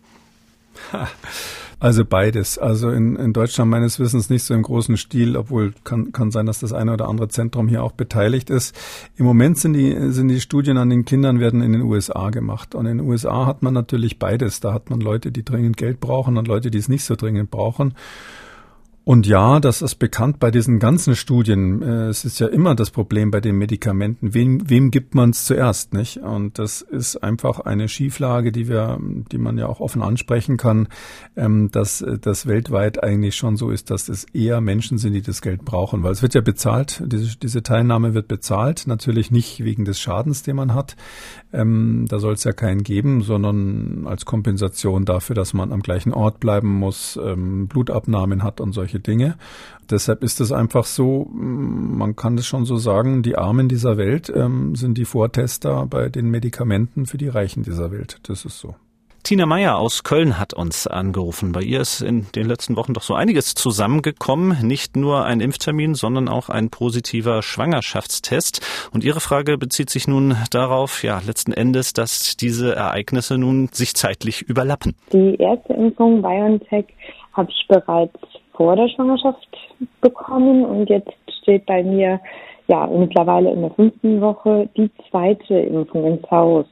Also 1.81 2.05
beides. 2.05 2.59
Also 2.59 2.91
in, 2.91 3.15
in 3.15 3.33
Deutschland 3.33 3.71
meines 3.71 4.01
Wissens 4.01 4.31
nicht 4.31 4.43
so 4.43 4.53
im 4.53 4.63
großen 4.63 4.97
Stil, 4.97 5.37
obwohl 5.37 5.75
kann, 5.85 6.11
kann 6.11 6.33
sein, 6.33 6.47
dass 6.47 6.59
das 6.59 6.73
eine 6.73 6.93
oder 6.93 7.09
andere 7.09 7.29
Zentrum 7.29 7.69
hier 7.69 7.85
auch 7.85 7.93
beteiligt 7.93 8.51
ist. 8.51 8.77
Im 9.17 9.25
Moment 9.25 9.59
sind 9.59 9.75
die, 9.75 10.11
sind 10.11 10.27
die 10.27 10.41
Studien 10.41 10.77
an 10.77 10.91
den 10.91 11.05
Kindern 11.05 11.39
werden 11.39 11.63
in 11.63 11.73
den 11.73 11.83
USA 11.83 12.31
gemacht. 12.31 12.75
Und 12.75 12.87
in 12.87 12.99
den 12.99 13.07
USA 13.07 13.47
hat 13.47 13.63
man 13.63 13.75
natürlich 13.75 14.19
beides. 14.19 14.59
Da 14.59 14.75
hat 14.75 14.91
man 14.91 15.01
Leute, 15.01 15.31
die 15.31 15.45
dringend 15.45 15.77
Geld 15.77 16.01
brauchen 16.01 16.37
und 16.37 16.49
Leute, 16.49 16.73
die 16.73 16.79
es 16.79 16.89
nicht 16.89 17.05
so 17.05 17.15
dringend 17.15 17.53
brauchen. 17.53 17.95
Und 19.09 19.27
ja, 19.27 19.59
das 19.59 19.81
ist 19.81 19.95
bekannt 19.95 20.39
bei 20.39 20.51
diesen 20.51 20.79
ganzen 20.79 21.17
Studien. 21.17 21.81
Äh, 21.81 22.09
es 22.09 22.27
ist 22.27 22.41
ja 22.41 22.47
immer 22.47 22.75
das 22.75 22.91
Problem 22.91 23.31
bei 23.31 23.41
den 23.41 23.57
Medikamenten. 23.57 24.35
Wem, 24.35 24.69
wem 24.69 24.91
gibt 24.91 25.15
man 25.15 25.31
es 25.31 25.47
zuerst, 25.47 25.95
nicht? 25.95 26.19
Und 26.19 26.59
das 26.59 26.83
ist 26.83 27.17
einfach 27.17 27.61
eine 27.61 27.89
Schieflage, 27.89 28.53
die 28.53 28.69
wir, 28.69 29.01
die 29.33 29.39
man 29.39 29.57
ja 29.57 29.67
auch 29.67 29.81
offen 29.81 30.03
ansprechen 30.03 30.59
kann, 30.59 30.89
ähm, 31.37 31.71
dass 31.71 32.05
das 32.21 32.47
weltweit 32.47 33.03
eigentlich 33.03 33.35
schon 33.35 33.57
so 33.57 33.71
ist, 33.71 33.91
dass 33.91 34.11
es 34.11 34.25
eher 34.35 34.61
Menschen 34.61 34.99
sind, 34.99 35.15
die 35.15 35.23
das 35.23 35.41
Geld 35.41 35.65
brauchen. 35.65 36.03
Weil 36.03 36.13
es 36.13 36.21
wird 36.21 36.35
ja 36.35 36.43
bezahlt, 36.43 37.03
diese, 37.07 37.39
diese 37.39 37.63
Teilnahme 37.63 38.13
wird 38.13 38.29
bezahlt, 38.29 38.87
natürlich 38.87 39.31
nicht 39.31 39.65
wegen 39.65 39.87
des 39.87 39.99
Schadens, 39.99 40.43
den 40.43 40.57
man 40.57 40.75
hat. 40.75 40.97
Ähm, 41.51 42.05
da 42.11 42.19
soll 42.19 42.35
es 42.35 42.45
ja 42.45 42.53
keinen 42.53 42.83
geben, 42.83 43.23
sondern 43.23 44.07
als 44.07 44.27
Kompensation 44.27 45.07
dafür, 45.07 45.35
dass 45.35 45.55
man 45.55 45.73
am 45.73 45.81
gleichen 45.81 46.13
Ort 46.13 46.41
bleiben 46.41 46.69
muss, 46.69 47.19
ähm, 47.25 47.69
Blutabnahmen 47.69 48.43
hat 48.43 48.61
und 48.61 48.75
solche 48.75 48.98
Dinge. 48.99 49.37
Deshalb 49.91 50.23
ist 50.23 50.41
es 50.41 50.53
einfach 50.53 50.85
so, 50.85 51.29
man 51.33 52.15
kann 52.15 52.37
es 52.37 52.47
schon 52.47 52.65
so 52.65 52.77
sagen, 52.77 53.23
die 53.23 53.37
Armen 53.37 53.69
dieser 53.69 53.97
Welt 53.97 54.31
ähm, 54.35 54.75
sind 54.75 54.99
die 54.99 55.07
Vortester 55.07 55.87
bei 55.87 56.09
den 56.09 56.31
Medikamenten 56.31 57.07
für 57.07 57.19
die 57.19 57.29
Reichen 57.29 57.63
dieser 57.63 57.91
Welt. 57.91 58.19
Das 58.25 58.45
ist 58.45 58.59
so. 58.59 58.75
Christina 59.29 59.45
Meyer 59.45 59.77
aus 59.77 60.05
Köln 60.05 60.39
hat 60.39 60.55
uns 60.55 60.87
angerufen. 60.87 61.53
Bei 61.53 61.61
ihr 61.61 61.83
ist 61.83 62.01
in 62.01 62.29
den 62.35 62.47
letzten 62.47 62.77
Wochen 62.77 62.95
doch 62.95 63.03
so 63.03 63.13
einiges 63.13 63.55
zusammengekommen. 63.55 64.67
Nicht 64.67 64.97
nur 64.97 65.27
ein 65.27 65.41
Impftermin, 65.41 65.93
sondern 65.93 66.31
auch 66.31 66.49
ein 66.49 66.71
positiver 66.71 67.43
Schwangerschaftstest. 67.43 68.63
Und 68.91 69.05
ihre 69.05 69.21
Frage 69.21 69.59
bezieht 69.59 69.91
sich 69.91 70.09
nun 70.09 70.35
darauf, 70.51 71.03
ja, 71.03 71.21
letzten 71.27 71.53
Endes, 71.53 71.93
dass 71.93 72.39
diese 72.39 72.75
Ereignisse 72.75 73.37
nun 73.37 73.69
sich 73.71 73.93
zeitlich 73.93 74.41
überlappen. 74.41 74.95
Die 75.13 75.37
erste 75.39 75.75
Impfung 75.75 76.23
BioNTech 76.23 76.87
habe 77.35 77.51
ich 77.51 77.69
bereits 77.69 78.19
vor 78.59 78.75
der 78.75 78.89
Schwangerschaft 78.89 79.57
bekommen 80.01 80.65
und 80.65 80.91
jetzt 80.91 81.13
steht 81.43 81.65
bei 81.65 81.83
mir 81.83 82.21
ja 82.67 82.87
mittlerweile 82.89 83.53
in 83.53 83.63
der 83.63 83.71
fünften 83.71 84.21
Woche 84.21 84.69
die 84.77 84.91
zweite 85.09 85.55
Impfung 85.55 86.05
ins 86.05 86.31
Haus. 86.31 86.67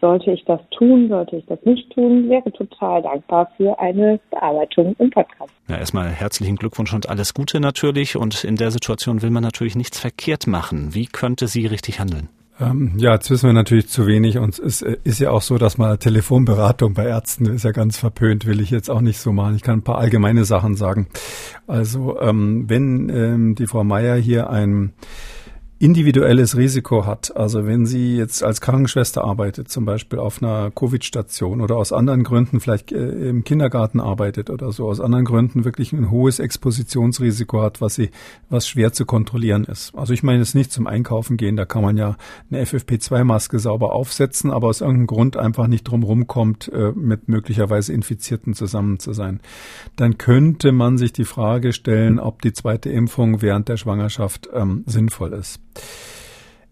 Sollte 0.00 0.32
ich 0.32 0.44
das 0.46 0.58
tun, 0.76 1.08
sollte 1.08 1.36
ich 1.36 1.46
das 1.46 1.60
nicht 1.64 1.88
tun, 1.92 2.28
wäre 2.28 2.50
total 2.50 3.02
dankbar 3.02 3.48
für 3.56 3.78
eine 3.78 4.18
Bearbeitung 4.30 4.96
im 4.98 5.10
Podcast. 5.10 5.52
Ja, 5.68 5.76
erstmal 5.76 6.08
herzlichen 6.08 6.56
Glückwunsch 6.56 6.92
und 6.92 7.08
alles 7.08 7.34
Gute 7.34 7.60
natürlich. 7.60 8.16
Und 8.16 8.42
in 8.42 8.56
der 8.56 8.72
Situation 8.72 9.22
will 9.22 9.30
man 9.30 9.44
natürlich 9.44 9.76
nichts 9.76 10.00
verkehrt 10.00 10.48
machen. 10.48 10.94
Wie 10.94 11.06
könnte 11.06 11.46
sie 11.46 11.66
richtig 11.66 12.00
handeln? 12.00 12.30
Ähm, 12.60 12.92
ja, 12.96 13.14
jetzt 13.14 13.30
wissen 13.30 13.48
wir 13.48 13.54
natürlich 13.54 13.88
zu 13.88 14.06
wenig 14.06 14.38
und 14.38 14.58
es 14.58 14.82
ist 14.82 15.18
ja 15.18 15.30
auch 15.30 15.42
so, 15.42 15.58
dass 15.58 15.78
mal 15.78 15.96
Telefonberatung 15.96 16.94
bei 16.94 17.06
Ärzten 17.06 17.46
ist 17.46 17.64
ja 17.64 17.72
ganz 17.72 17.98
verpönt, 17.98 18.46
will 18.46 18.60
ich 18.60 18.70
jetzt 18.70 18.90
auch 18.90 19.00
nicht 19.00 19.18
so 19.18 19.32
machen. 19.32 19.56
Ich 19.56 19.62
kann 19.62 19.78
ein 19.78 19.82
paar 19.82 19.98
allgemeine 19.98 20.44
Sachen 20.44 20.76
sagen. 20.76 21.06
Also 21.66 22.20
ähm, 22.20 22.68
wenn 22.68 23.08
ähm, 23.08 23.54
die 23.54 23.66
Frau 23.66 23.84
Meier 23.84 24.16
hier 24.16 24.50
ein 24.50 24.92
individuelles 25.82 26.56
Risiko 26.56 27.06
hat. 27.06 27.36
Also 27.36 27.66
wenn 27.66 27.86
sie 27.86 28.16
jetzt 28.16 28.44
als 28.44 28.60
Krankenschwester 28.60 29.24
arbeitet, 29.24 29.68
zum 29.68 29.84
Beispiel 29.84 30.20
auf 30.20 30.40
einer 30.40 30.70
Covid-Station 30.70 31.60
oder 31.60 31.76
aus 31.76 31.92
anderen 31.92 32.22
Gründen 32.22 32.60
vielleicht 32.60 32.92
äh, 32.92 33.28
im 33.28 33.42
Kindergarten 33.42 33.98
arbeitet 33.98 34.48
oder 34.48 34.70
so, 34.70 34.88
aus 34.88 35.00
anderen 35.00 35.24
Gründen 35.24 35.64
wirklich 35.64 35.92
ein 35.92 36.08
hohes 36.08 36.38
Expositionsrisiko 36.38 37.62
hat, 37.62 37.80
was 37.80 37.96
sie, 37.96 38.10
was 38.48 38.68
schwer 38.68 38.92
zu 38.92 39.04
kontrollieren 39.04 39.64
ist. 39.64 39.92
Also 39.96 40.12
ich 40.12 40.22
meine 40.22 40.38
jetzt 40.38 40.54
nicht 40.54 40.70
zum 40.70 40.86
Einkaufen 40.86 41.36
gehen, 41.36 41.56
da 41.56 41.64
kann 41.64 41.82
man 41.82 41.96
ja 41.96 42.16
eine 42.48 42.62
FFP2-Maske 42.62 43.58
sauber 43.58 43.92
aufsetzen, 43.92 44.52
aber 44.52 44.68
aus 44.68 44.82
irgendeinem 44.82 45.08
Grund 45.08 45.36
einfach 45.36 45.66
nicht 45.66 45.82
drum 45.82 46.04
rumkommt, 46.04 46.70
äh, 46.72 46.92
mit 46.94 47.28
möglicherweise 47.28 47.92
Infizierten 47.92 48.54
zusammen 48.54 49.00
zu 49.00 49.14
sein. 49.14 49.40
Dann 49.96 50.16
könnte 50.16 50.70
man 50.70 50.96
sich 50.96 51.12
die 51.12 51.24
Frage 51.24 51.72
stellen, 51.72 52.20
ob 52.20 52.40
die 52.40 52.52
zweite 52.52 52.88
Impfung 52.88 53.42
während 53.42 53.68
der 53.68 53.78
Schwangerschaft 53.78 54.48
ähm, 54.54 54.84
sinnvoll 54.86 55.32
ist. 55.32 55.60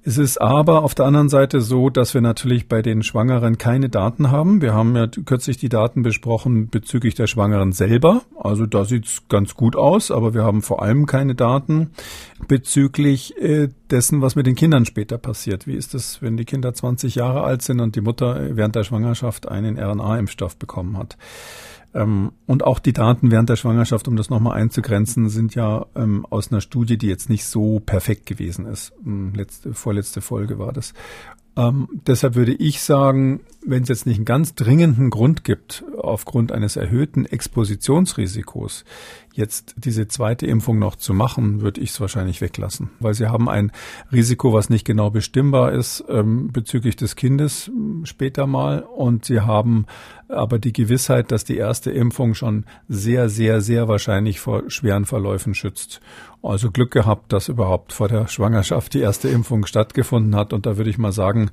Es 0.03 0.17
ist 0.17 0.41
aber 0.41 0.83
auf 0.83 0.95
der 0.95 1.05
anderen 1.05 1.29
Seite 1.29 1.61
so, 1.61 1.91
dass 1.91 2.15
wir 2.15 2.23
natürlich 2.23 2.69
bei 2.69 2.81
den 2.81 3.03
Schwangeren 3.03 3.59
keine 3.59 3.91
Daten 3.91 4.31
haben. 4.31 4.63
Wir 4.63 4.73
haben 4.73 4.97
ja 4.97 5.07
kürzlich 5.07 5.59
die 5.59 5.69
Daten 5.69 6.03
besprochen 6.03 6.71
bezüglich 6.71 7.15
der 7.15 7.27
Schwangeren 7.27 7.73
selber. 7.73 8.23
Also 8.39 8.65
da 8.65 8.87
sieht's 8.87 9.25
ganz 9.29 9.55
gut 9.55 9.77
aus, 9.77 10.11
aber 10.11 10.33
wir 10.33 10.43
haben 10.43 10.63
vor 10.63 10.83
allem 10.83 11.05
keine 11.05 11.35
Daten 11.35 11.91
bezüglich 12.49 13.37
äh, 13.37 13.69
dessen, 13.91 14.23
was 14.23 14.37
mit 14.37 14.47
den 14.47 14.55
Kindern 14.55 14.87
später 14.87 15.19
passiert. 15.19 15.67
Wie 15.67 15.75
ist 15.75 15.95
es, 15.95 16.23
wenn 16.23 16.39
die 16.39 16.47
Kinder 16.47 16.73
20 16.73 17.17
Jahre 17.17 17.43
alt 17.43 17.61
sind 17.61 17.81
und 17.81 17.95
die 17.95 18.01
Mutter 18.01 18.57
während 18.57 18.77
der 18.77 18.85
Schwangerschaft 18.85 19.49
einen 19.49 19.79
RNA-Impfstoff 19.79 20.57
bekommen 20.57 20.97
hat? 20.97 21.19
Ähm, 21.95 22.33
und 22.47 22.65
auch 22.65 22.79
die 22.79 22.93
Daten 22.93 23.31
während 23.31 23.49
der 23.49 23.57
Schwangerschaft, 23.57 24.07
um 24.09 24.17
das 24.17 24.31
nochmal 24.31 24.57
einzugrenzen, 24.61 25.29
sind 25.29 25.55
ja 25.55 25.87
ähm, 25.95 26.27
aus 26.29 26.51
einer 26.51 26.61
Studie, 26.61 26.99
die 26.99 27.09
jetzt 27.09 27.29
nicht 27.29 27.45
so 27.45 27.81
perfekt 27.81 28.27
gewesen 28.27 28.67
ist. 28.67 28.93
Hm, 29.03 29.35
letzte, 29.35 29.75
vorletzte 29.75 30.21
Folge 30.21 30.59
war 30.59 30.73
das. 30.73 30.95
Ähm, 31.57 31.89
deshalb 32.07 32.35
würde 32.35 32.53
ich 32.53 32.81
sagen, 32.81 33.41
wenn 33.65 33.83
es 33.83 33.89
jetzt 33.89 34.07
nicht 34.07 34.17
einen 34.17 34.25
ganz 34.25 34.55
dringenden 34.55 35.11
Grund 35.11 35.45
gibt, 35.45 35.85
aufgrund 35.99 36.53
eines 36.53 36.77
erhöhten 36.77 37.27
Expositionsrisikos, 37.27 38.85
jetzt 39.35 39.75
diese 39.77 40.09
zweite 40.09 40.47
Impfung 40.47 40.79
noch 40.79 40.97
zu 40.97 41.15
machen, 41.15 41.61
würde 41.61 41.81
ich 41.81 41.91
es 41.91 42.01
wahrscheinlich 42.01 42.41
weglassen. 42.41 42.91
Weil 42.99 43.15
sie 43.15 43.29
haben 43.29 43.49
ein 43.49 43.73
Risiko, 44.13 44.53
was 44.53 44.71
nicht 44.71 44.85
genau 44.85 45.11
bestimmbar 45.11 45.73
ist 45.73 46.05
ähm, 46.09 46.49
bezüglich 46.53 46.97
des 46.97 47.17
Kindes 47.17 47.67
hm, 47.67 48.07
später 48.07 48.47
mal. 48.47 48.81
Und 48.81 49.25
sie 49.25 49.41
haben 49.41 49.87
aber 50.29 50.59
die 50.59 50.73
Gewissheit, 50.73 51.33
dass 51.33 51.45
die 51.45 51.57
erste 51.57 51.91
Impfung 51.91 52.35
schon 52.35 52.65
sehr, 52.89 53.29
sehr, 53.29 53.61
sehr 53.61 53.89
wahrscheinlich 53.89 54.41
vor 54.41 54.65
schweren 54.69 55.05
Verläufen 55.05 55.55
schützt. 55.55 56.01
Also 56.43 56.71
Glück 56.71 56.91
gehabt, 56.91 57.33
dass 57.33 57.49
überhaupt 57.49 57.93
vor 57.93 58.09
der 58.09 58.27
Schwangerschaft 58.27 58.95
die 58.95 59.01
erste 59.01 59.29
Impfung 59.29 59.67
stattgefunden 59.67 60.35
hat. 60.35 60.53
Und 60.53 60.67
da 60.67 60.77
würde 60.77 60.91
ich 60.91 60.99
mal 60.99 61.13
sagen, 61.13 61.50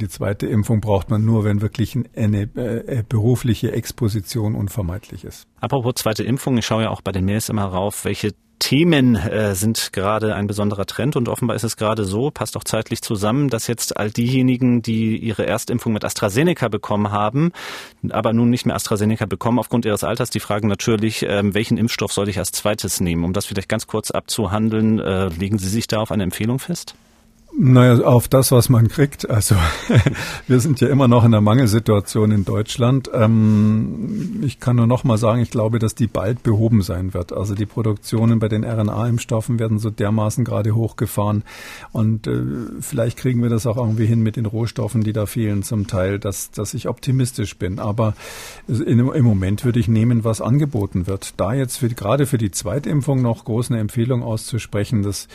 die 0.00 0.08
zweite 0.08 0.46
Impfung 0.46 0.80
braucht 0.80 1.10
man 1.10 1.24
nur, 1.24 1.44
wenn 1.44 1.60
wirklich 1.60 1.96
eine 2.16 2.42
äh, 2.42 3.02
berufliche 3.08 3.72
Exposition 3.72 4.54
unvermeidlich 4.54 5.24
ist. 5.24 5.46
Apropos 5.60 5.94
zweite 5.96 6.22
Impfung, 6.22 6.56
ich 6.58 6.66
schaue 6.66 6.84
ja 6.84 6.90
auch 6.90 7.00
bei 7.00 7.12
den 7.12 7.24
Mails 7.24 7.48
immer 7.48 7.64
rauf, 7.64 8.04
welche 8.04 8.32
Themen 8.60 9.16
äh, 9.16 9.54
sind 9.54 9.92
gerade 9.92 10.34
ein 10.34 10.46
besonderer 10.46 10.84
Trend 10.84 11.16
und 11.16 11.28
offenbar 11.28 11.56
ist 11.56 11.64
es 11.64 11.76
gerade 11.76 12.04
so, 12.04 12.30
passt 12.30 12.56
auch 12.56 12.62
zeitlich 12.62 13.00
zusammen, 13.02 13.48
dass 13.48 13.66
jetzt 13.66 13.96
all 13.96 14.10
diejenigen, 14.10 14.82
die 14.82 15.16
ihre 15.16 15.46
Erstimpfung 15.46 15.94
mit 15.94 16.04
AstraZeneca 16.04 16.68
bekommen 16.68 17.10
haben, 17.10 17.52
aber 18.10 18.32
nun 18.32 18.50
nicht 18.50 18.66
mehr 18.66 18.76
AstraZeneca 18.76 19.24
bekommen 19.24 19.58
aufgrund 19.58 19.86
ihres 19.86 20.04
Alters, 20.04 20.30
die 20.30 20.40
fragen 20.40 20.68
natürlich, 20.68 21.22
äh, 21.24 21.42
welchen 21.54 21.78
Impfstoff 21.78 22.12
soll 22.12 22.28
ich 22.28 22.38
als 22.38 22.52
zweites 22.52 23.00
nehmen? 23.00 23.24
Um 23.24 23.32
das 23.32 23.46
vielleicht 23.46 23.68
ganz 23.68 23.86
kurz 23.86 24.10
abzuhandeln, 24.10 25.00
äh, 25.00 25.28
legen 25.28 25.58
Sie 25.58 25.68
sich 25.68 25.88
da 25.88 25.98
auf 26.00 26.12
eine 26.12 26.22
Empfehlung 26.22 26.58
fest? 26.58 26.94
Naja, 27.58 28.04
auf 28.04 28.28
das, 28.28 28.52
was 28.52 28.68
man 28.68 28.88
kriegt. 28.88 29.28
Also 29.28 29.56
wir 30.46 30.60
sind 30.60 30.80
ja 30.80 30.88
immer 30.88 31.08
noch 31.08 31.24
in 31.24 31.32
der 31.32 31.40
Mangelsituation 31.40 32.30
in 32.30 32.44
Deutschland. 32.44 33.10
Ähm, 33.12 34.40
ich 34.42 34.60
kann 34.60 34.76
nur 34.76 34.86
noch 34.86 35.04
mal 35.04 35.18
sagen, 35.18 35.42
ich 35.42 35.50
glaube, 35.50 35.78
dass 35.78 35.94
die 35.94 36.06
bald 36.06 36.42
behoben 36.42 36.82
sein 36.82 37.12
wird. 37.12 37.32
Also 37.32 37.54
die 37.54 37.66
Produktionen 37.66 38.38
bei 38.38 38.48
den 38.48 38.64
RNA-Impfstoffen 38.64 39.58
werden 39.58 39.78
so 39.78 39.90
dermaßen 39.90 40.44
gerade 40.44 40.74
hochgefahren. 40.74 41.42
Und 41.92 42.28
äh, 42.28 42.42
vielleicht 42.80 43.18
kriegen 43.18 43.42
wir 43.42 43.50
das 43.50 43.66
auch 43.66 43.76
irgendwie 43.76 44.06
hin 44.06 44.22
mit 44.22 44.36
den 44.36 44.46
Rohstoffen, 44.46 45.02
die 45.02 45.12
da 45.12 45.26
fehlen 45.26 45.62
zum 45.62 45.86
Teil, 45.86 46.18
dass, 46.18 46.52
dass 46.52 46.72
ich 46.72 46.88
optimistisch 46.88 47.56
bin. 47.56 47.78
Aber 47.80 48.14
in, 48.68 49.00
im 49.00 49.24
Moment 49.24 49.64
würde 49.64 49.80
ich 49.80 49.88
nehmen, 49.88 50.24
was 50.24 50.40
angeboten 50.40 51.08
wird. 51.08 51.34
Da 51.36 51.52
jetzt 51.52 51.78
für, 51.78 51.88
gerade 51.88 52.26
für 52.26 52.38
die 52.38 52.52
Zweitimpfung 52.52 53.22
noch 53.22 53.44
groß 53.44 53.70
eine 53.70 53.80
Empfehlung 53.80 54.22
auszusprechen, 54.22 55.02
das 55.02 55.26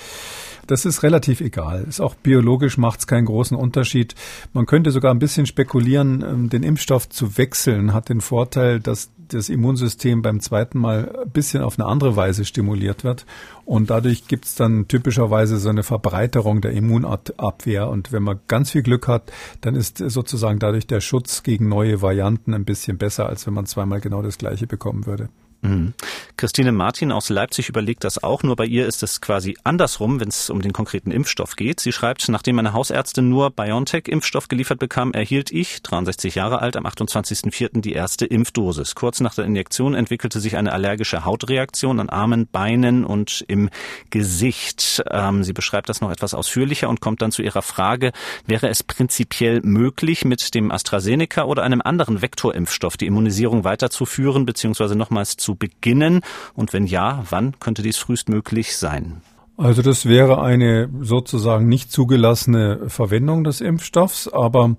das 0.67 0.85
ist 0.85 1.03
relativ 1.03 1.41
egal. 1.41 1.85
Ist 1.87 2.01
auch 2.01 2.15
biologisch 2.15 2.77
macht 2.77 2.99
es 2.99 3.07
keinen 3.07 3.25
großen 3.25 3.57
Unterschied. 3.57 4.15
Man 4.53 4.65
könnte 4.65 4.91
sogar 4.91 5.13
ein 5.13 5.19
bisschen 5.19 5.45
spekulieren, 5.45 6.23
ähm, 6.27 6.49
den 6.49 6.63
Impfstoff 6.63 7.09
zu 7.09 7.37
wechseln 7.37 7.93
hat 7.93 8.09
den 8.09 8.21
Vorteil, 8.21 8.79
dass 8.79 9.11
das 9.27 9.49
Immunsystem 9.49 10.21
beim 10.21 10.39
zweiten 10.39 10.77
Mal 10.77 11.23
ein 11.23 11.29
bisschen 11.31 11.63
auf 11.63 11.79
eine 11.79 11.87
andere 11.87 12.15
Weise 12.15 12.45
stimuliert 12.45 13.03
wird. 13.03 13.25
Und 13.65 13.89
dadurch 13.89 14.27
gibt 14.27 14.45
es 14.45 14.55
dann 14.55 14.87
typischerweise 14.87 15.57
so 15.57 15.69
eine 15.69 15.83
Verbreiterung 15.83 16.61
der 16.61 16.71
Immunabwehr. 16.71 17.89
Und 17.89 18.11
wenn 18.11 18.23
man 18.23 18.39
ganz 18.47 18.71
viel 18.71 18.83
Glück 18.83 19.07
hat, 19.07 19.31
dann 19.61 19.75
ist 19.75 19.97
sozusagen 19.97 20.59
dadurch 20.59 20.85
der 20.87 21.01
Schutz 21.01 21.43
gegen 21.43 21.67
neue 21.67 22.01
Varianten 22.01 22.53
ein 22.53 22.65
bisschen 22.65 22.97
besser, 22.97 23.27
als 23.27 23.47
wenn 23.47 23.53
man 23.53 23.65
zweimal 23.65 24.01
genau 24.01 24.21
das 24.21 24.37
gleiche 24.37 24.67
bekommen 24.67 25.05
würde. 25.05 25.29
Mhm. 25.65 25.93
Christine 26.37 26.73
Martin 26.73 27.11
aus 27.11 27.29
Leipzig 27.29 27.69
überlegt 27.69 28.03
das 28.03 28.21
auch, 28.21 28.43
nur 28.43 28.55
bei 28.57 28.65
ihr 28.65 28.85
ist 28.85 29.03
es 29.03 29.21
quasi 29.21 29.55
andersrum, 29.63 30.19
wenn 30.19 30.27
es 30.27 30.49
um 30.49 30.61
den 30.61 30.73
konkreten 30.73 31.11
Impfstoff 31.11 31.55
geht. 31.55 31.79
Sie 31.79 31.93
schreibt, 31.93 32.27
nachdem 32.27 32.57
meine 32.57 32.73
Hausärztin 32.73 33.29
nur 33.29 33.51
BioNTech-Impfstoff 33.51 34.49
geliefert 34.49 34.79
bekam, 34.79 35.13
erhielt 35.13 35.51
ich, 35.51 35.81
63 35.81 36.35
Jahre 36.35 36.61
alt, 36.61 36.75
am 36.75 36.85
28.04. 36.85 37.81
die 37.81 37.93
erste 37.93 38.25
Impfdosis. 38.25 38.95
Kurz 38.95 39.21
nach 39.21 39.33
der 39.33 39.45
Injektion 39.45 39.93
entwickelte 39.93 40.39
sich 40.41 40.57
eine 40.57 40.73
allergische 40.73 41.23
Hautreaktion 41.23 41.99
an 41.99 42.09
Armen, 42.09 42.47
Beinen 42.47 43.05
und 43.05 43.45
im 43.47 43.69
Gesicht. 44.09 45.03
Ähm, 45.09 45.43
sie 45.43 45.53
beschreibt 45.53 45.87
das 45.87 46.01
noch 46.01 46.11
etwas 46.11 46.33
ausführlicher 46.33 46.89
und 46.89 46.99
kommt 46.99 47.21
dann 47.21 47.31
zu 47.31 47.43
ihrer 47.43 47.61
Frage, 47.61 48.11
wäre 48.45 48.67
es 48.67 48.83
prinzipiell 48.83 49.61
möglich, 49.63 50.25
mit 50.25 50.53
dem 50.53 50.71
AstraZeneca 50.71 51.43
oder 51.45 51.63
einem 51.63 51.81
anderen 51.81 52.21
Vektorimpfstoff 52.21 52.97
die 52.97 53.07
Immunisierung 53.07 53.63
weiterzuführen 53.63 54.45
bzw. 54.45 54.95
nochmals 54.95 55.37
zu 55.37 55.54
beginnen? 55.55 56.21
Und 56.53 56.73
wenn 56.73 56.85
ja, 56.85 57.23
wann 57.29 57.59
könnte 57.59 57.81
dies 57.81 57.97
frühestmöglich 57.97 58.77
sein? 58.77 59.21
Also 59.57 59.81
das 59.81 60.05
wäre 60.05 60.41
eine 60.41 60.89
sozusagen 60.99 61.67
nicht 61.67 61.91
zugelassene 61.91 62.89
Verwendung 62.89 63.45
des 63.45 63.61
Impfstoffs, 63.61 64.27
aber 64.27 64.75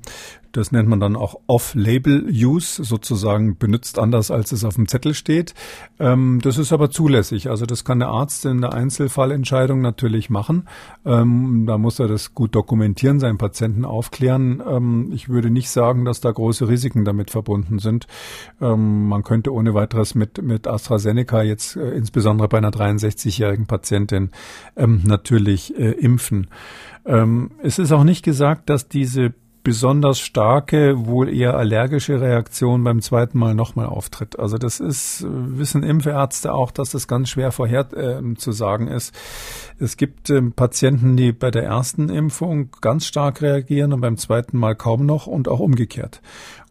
das 0.56 0.72
nennt 0.72 0.88
man 0.88 1.00
dann 1.00 1.16
auch 1.16 1.36
Off-Label-Use, 1.46 2.82
sozusagen 2.82 3.58
benutzt 3.58 3.98
anders, 3.98 4.30
als 4.30 4.52
es 4.52 4.64
auf 4.64 4.76
dem 4.76 4.88
Zettel 4.88 5.14
steht. 5.14 5.54
Ähm, 5.98 6.40
das 6.42 6.58
ist 6.58 6.72
aber 6.72 6.90
zulässig. 6.90 7.50
Also 7.50 7.66
das 7.66 7.84
kann 7.84 7.98
der 7.98 8.08
Arzt 8.08 8.46
in 8.46 8.60
der 8.60 8.72
Einzelfallentscheidung 8.72 9.80
natürlich 9.80 10.30
machen. 10.30 10.66
Ähm, 11.04 11.64
da 11.66 11.78
muss 11.78 11.98
er 11.98 12.08
das 12.08 12.34
gut 12.34 12.54
dokumentieren, 12.54 13.20
seinen 13.20 13.38
Patienten 13.38 13.84
aufklären. 13.84 14.62
Ähm, 14.66 15.10
ich 15.12 15.28
würde 15.28 15.50
nicht 15.50 15.70
sagen, 15.70 16.04
dass 16.04 16.20
da 16.20 16.30
große 16.30 16.68
Risiken 16.68 17.04
damit 17.04 17.30
verbunden 17.30 17.78
sind. 17.78 18.06
Ähm, 18.60 19.08
man 19.08 19.22
könnte 19.22 19.52
ohne 19.52 19.74
weiteres 19.74 20.14
mit, 20.14 20.42
mit 20.42 20.66
AstraZeneca 20.66 21.42
jetzt 21.42 21.76
äh, 21.76 21.90
insbesondere 21.90 22.48
bei 22.48 22.58
einer 22.58 22.70
63-jährigen 22.70 23.66
Patientin 23.66 24.30
ähm, 24.76 25.02
natürlich 25.04 25.78
äh, 25.78 25.90
impfen. 25.90 26.48
Ähm, 27.04 27.50
es 27.62 27.78
ist 27.78 27.92
auch 27.92 28.04
nicht 28.04 28.24
gesagt, 28.24 28.68
dass 28.70 28.88
diese 28.88 29.34
besonders 29.66 30.20
starke, 30.20 31.06
wohl 31.06 31.28
eher 31.28 31.56
allergische 31.56 32.20
Reaktion 32.20 32.84
beim 32.84 33.02
zweiten 33.02 33.36
Mal 33.36 33.52
nochmal 33.52 33.86
auftritt. 33.86 34.38
Also 34.38 34.58
das 34.58 34.78
ist, 34.78 35.26
wissen 35.28 35.82
Impfärzte 35.82 36.54
auch, 36.54 36.70
dass 36.70 36.90
das 36.90 37.08
ganz 37.08 37.30
schwer 37.30 37.50
vorher 37.50 37.92
äh, 37.92 38.22
zu 38.36 38.52
sagen 38.52 38.86
ist. 38.86 39.12
Es 39.80 39.96
gibt 39.96 40.30
äh, 40.30 40.40
Patienten, 40.40 41.16
die 41.16 41.32
bei 41.32 41.50
der 41.50 41.64
ersten 41.64 42.10
Impfung 42.10 42.70
ganz 42.80 43.06
stark 43.06 43.42
reagieren 43.42 43.92
und 43.92 44.02
beim 44.02 44.16
zweiten 44.18 44.56
Mal 44.56 44.76
kaum 44.76 45.04
noch 45.04 45.26
und 45.26 45.48
auch 45.48 45.58
umgekehrt. 45.58 46.22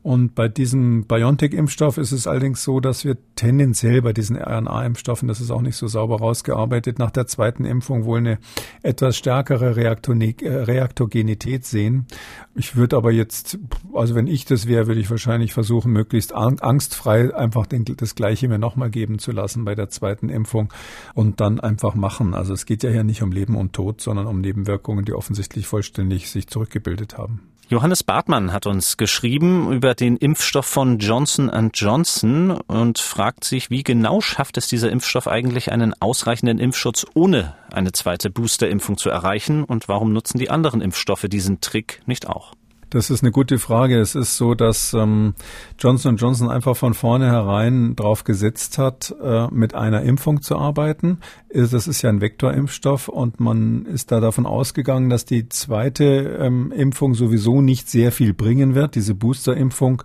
Und 0.06 0.36
bei 0.36 0.48
diesem 0.48 1.06
BioNTech-Impfstoff 1.06 1.98
ist 1.98 2.12
es 2.12 2.28
allerdings 2.28 2.64
so, 2.64 2.80
dass 2.80 3.06
wir 3.06 3.18
tendenziell 3.36 4.04
bei 4.04 4.14
diesen 4.14 4.38
RNA-Impfstoffen, 4.38 5.28
das 5.28 5.42
ist 5.42 5.50
auch 5.50 5.64
nicht 5.64 5.78
so 5.78 5.88
sauber 5.88 6.20
rausgearbeitet, 6.20 7.00
nach 7.00 7.10
der 7.10 7.26
zweiten 7.26 7.66
Impfung 7.66 8.06
wohl 8.06 8.20
eine 8.20 8.38
etwas 8.84 9.18
stärkere 9.18 9.76
äh, 9.76 10.48
Reaktogenität 10.48 11.66
sehen. 11.66 12.06
Ich 12.54 12.76
würde 12.76 12.98
aber 12.98 13.12
jetzt, 13.12 13.58
also 13.96 14.14
wenn 14.14 14.28
ich 14.28 14.46
das 14.46 14.68
wäre, 14.68 14.86
würde 14.86 15.02
ich 15.02 15.10
wahrscheinlich 15.10 15.54
versuchen, 15.54 15.92
möglichst 15.92 16.36
angstfrei 16.36 17.36
einfach 17.36 17.66
den, 17.66 17.84
das 17.84 18.14
Gleiche 18.14 18.48
mir 18.48 18.60
nochmal 18.60 18.92
geben 18.92 19.18
zu 19.18 19.32
lassen 19.32 19.66
bei 19.66 19.74
der 19.74 19.90
zweiten 19.90 20.30
Impfung 20.30 20.72
und 21.16 21.42
dann 21.42 21.60
einfach 21.60 21.96
machen. 21.96 22.36
Also 22.36 22.54
es 22.54 22.68
geht 22.68 22.84
ja 22.84 22.92
hier 22.92 23.04
nicht 23.04 23.24
um 23.24 23.32
Leben 23.32 23.56
und 23.56 23.74
Tod, 23.74 24.02
sondern 24.02 24.28
um 24.28 24.40
Nebenwirkungen, 24.40 25.04
die 25.04 25.14
offensichtlich 25.14 25.66
vollständig 25.66 26.30
sich 26.30 26.46
zurückgebildet 26.46 27.18
haben. 27.18 27.42
Johannes 27.68 28.04
Bartmann 28.04 28.54
hat 28.54 28.68
uns 28.68 28.96
geschrieben 28.96 29.74
über 29.74 29.96
den 29.96 30.18
Impfstoff 30.18 30.68
von 30.68 31.00
Johnson 31.00 31.72
Johnson 31.74 32.52
und 32.52 33.00
fragt 33.00 33.44
sich, 33.44 33.72
wie 33.72 33.82
genau 33.82 34.22
schafft 34.22 34.58
es 34.58 34.68
dieser 34.68 34.92
Impfstoff 34.92 35.28
eigentlich 35.28 35.72
einen 35.72 36.00
ausreichenden 36.00 36.60
Impfschutz 36.60 37.08
ohne 37.16 37.56
eine 37.74 37.92
zweite 37.92 38.30
Boosterimpfung 38.30 38.98
zu 38.98 39.10
erreichen 39.10 39.64
und 39.64 39.88
warum 39.88 40.14
nutzen 40.14 40.38
die 40.38 40.52
anderen 40.52 40.82
Impfstoffe 40.82 41.26
diesen 41.28 41.60
Trick 41.60 42.02
nicht 42.06 42.28
auch? 42.28 42.54
Das 42.89 43.10
ist 43.10 43.24
eine 43.24 43.32
gute 43.32 43.58
Frage. 43.58 44.00
Es 44.00 44.15
ist 44.15 44.38
so, 44.38 44.54
dass 44.54 44.94
ähm, 44.94 45.34
Johnson 45.80 46.18
Johnson 46.18 46.50
einfach 46.50 46.77
von 46.77 46.94
vornherein 46.94 47.96
drauf 47.96 48.24
gesetzt 48.24 48.77
hat, 48.77 49.15
äh, 49.22 49.48
mit 49.48 49.74
einer 49.74 50.04
Impfung 50.04 50.42
zu 50.42 50.58
arbeiten. 50.58 51.20
Das 51.50 51.88
ist 51.88 52.01
ja 52.01 52.10
ein 52.10 52.22
Vektorimpfstoff 52.22 53.08
und 53.08 53.39
man 53.39 53.86
ist 53.86 54.12
da 54.12 54.20
davon 54.20 54.46
ausgegangen, 54.46 55.10
dass 55.10 55.25
die 55.25 55.50
zweite 55.50 56.06
ähm, 56.39 56.72
Impfung 56.72 57.15
sowieso 57.15 57.62
nicht 57.62 57.89
sehr 57.89 58.12
viel 58.12 58.34
bringen 58.34 58.75
wird, 58.75 58.96
diese 58.96 59.15
Boosterimpfung, 59.15 60.04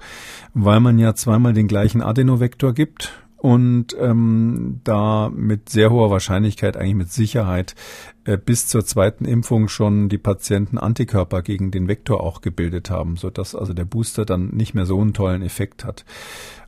weil 0.55 0.81
man 0.81 0.99
ja 0.99 1.15
zweimal 1.15 1.53
den 1.53 1.69
gleichen 1.69 2.03
Adenovektor 2.03 2.73
gibt 2.73 3.13
und 3.41 3.97
ähm, 3.99 4.81
da 4.85 5.31
mit 5.35 5.71
sehr 5.71 5.91
hoher 5.91 6.11
Wahrscheinlichkeit, 6.11 6.77
eigentlich 6.77 6.95
mit 6.95 7.11
Sicherheit, 7.11 7.75
äh, 8.25 8.37
bis 8.37 8.67
zur 8.67 8.85
zweiten 8.85 9.25
Impfung 9.25 9.69
schon 9.69 10.11
die 10.11 10.19
Patienten 10.19 10.77
Antikörper 10.77 11.41
gegen 11.41 11.71
den 11.71 11.89
Vektor 11.89 12.23
auch 12.23 12.43
gebildet 12.43 12.91
haben, 12.91 13.17
sodass 13.17 13.55
also 13.55 13.73
der 13.73 13.87
Booster 13.87 14.27
dann 14.27 14.49
nicht 14.49 14.75
mehr 14.75 14.85
so 14.85 15.01
einen 15.01 15.15
tollen 15.15 15.41
Effekt 15.41 15.87
hat. 15.87 16.05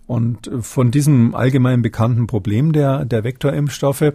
Und 0.06 0.46
äh, 0.46 0.62
von 0.62 0.90
diesem 0.90 1.34
allgemein 1.34 1.82
bekannten 1.82 2.26
Problem 2.26 2.72
der, 2.72 3.04
der 3.04 3.22
Vektorimpfstoffe, 3.22 4.14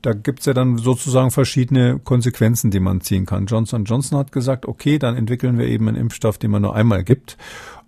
da 0.00 0.12
gibt's 0.12 0.46
ja 0.46 0.54
dann 0.54 0.78
sozusagen 0.78 1.32
verschiedene 1.32 1.98
Konsequenzen, 1.98 2.70
die 2.70 2.78
man 2.78 3.00
ziehen 3.00 3.26
kann. 3.26 3.46
Johnson 3.46 3.84
Johnson 3.84 4.16
hat 4.16 4.30
gesagt, 4.30 4.66
okay, 4.66 5.00
dann 5.00 5.16
entwickeln 5.16 5.58
wir 5.58 5.66
eben 5.66 5.88
einen 5.88 5.96
Impfstoff, 5.96 6.38
den 6.38 6.52
man 6.52 6.62
nur 6.62 6.76
einmal 6.76 7.02
gibt, 7.02 7.36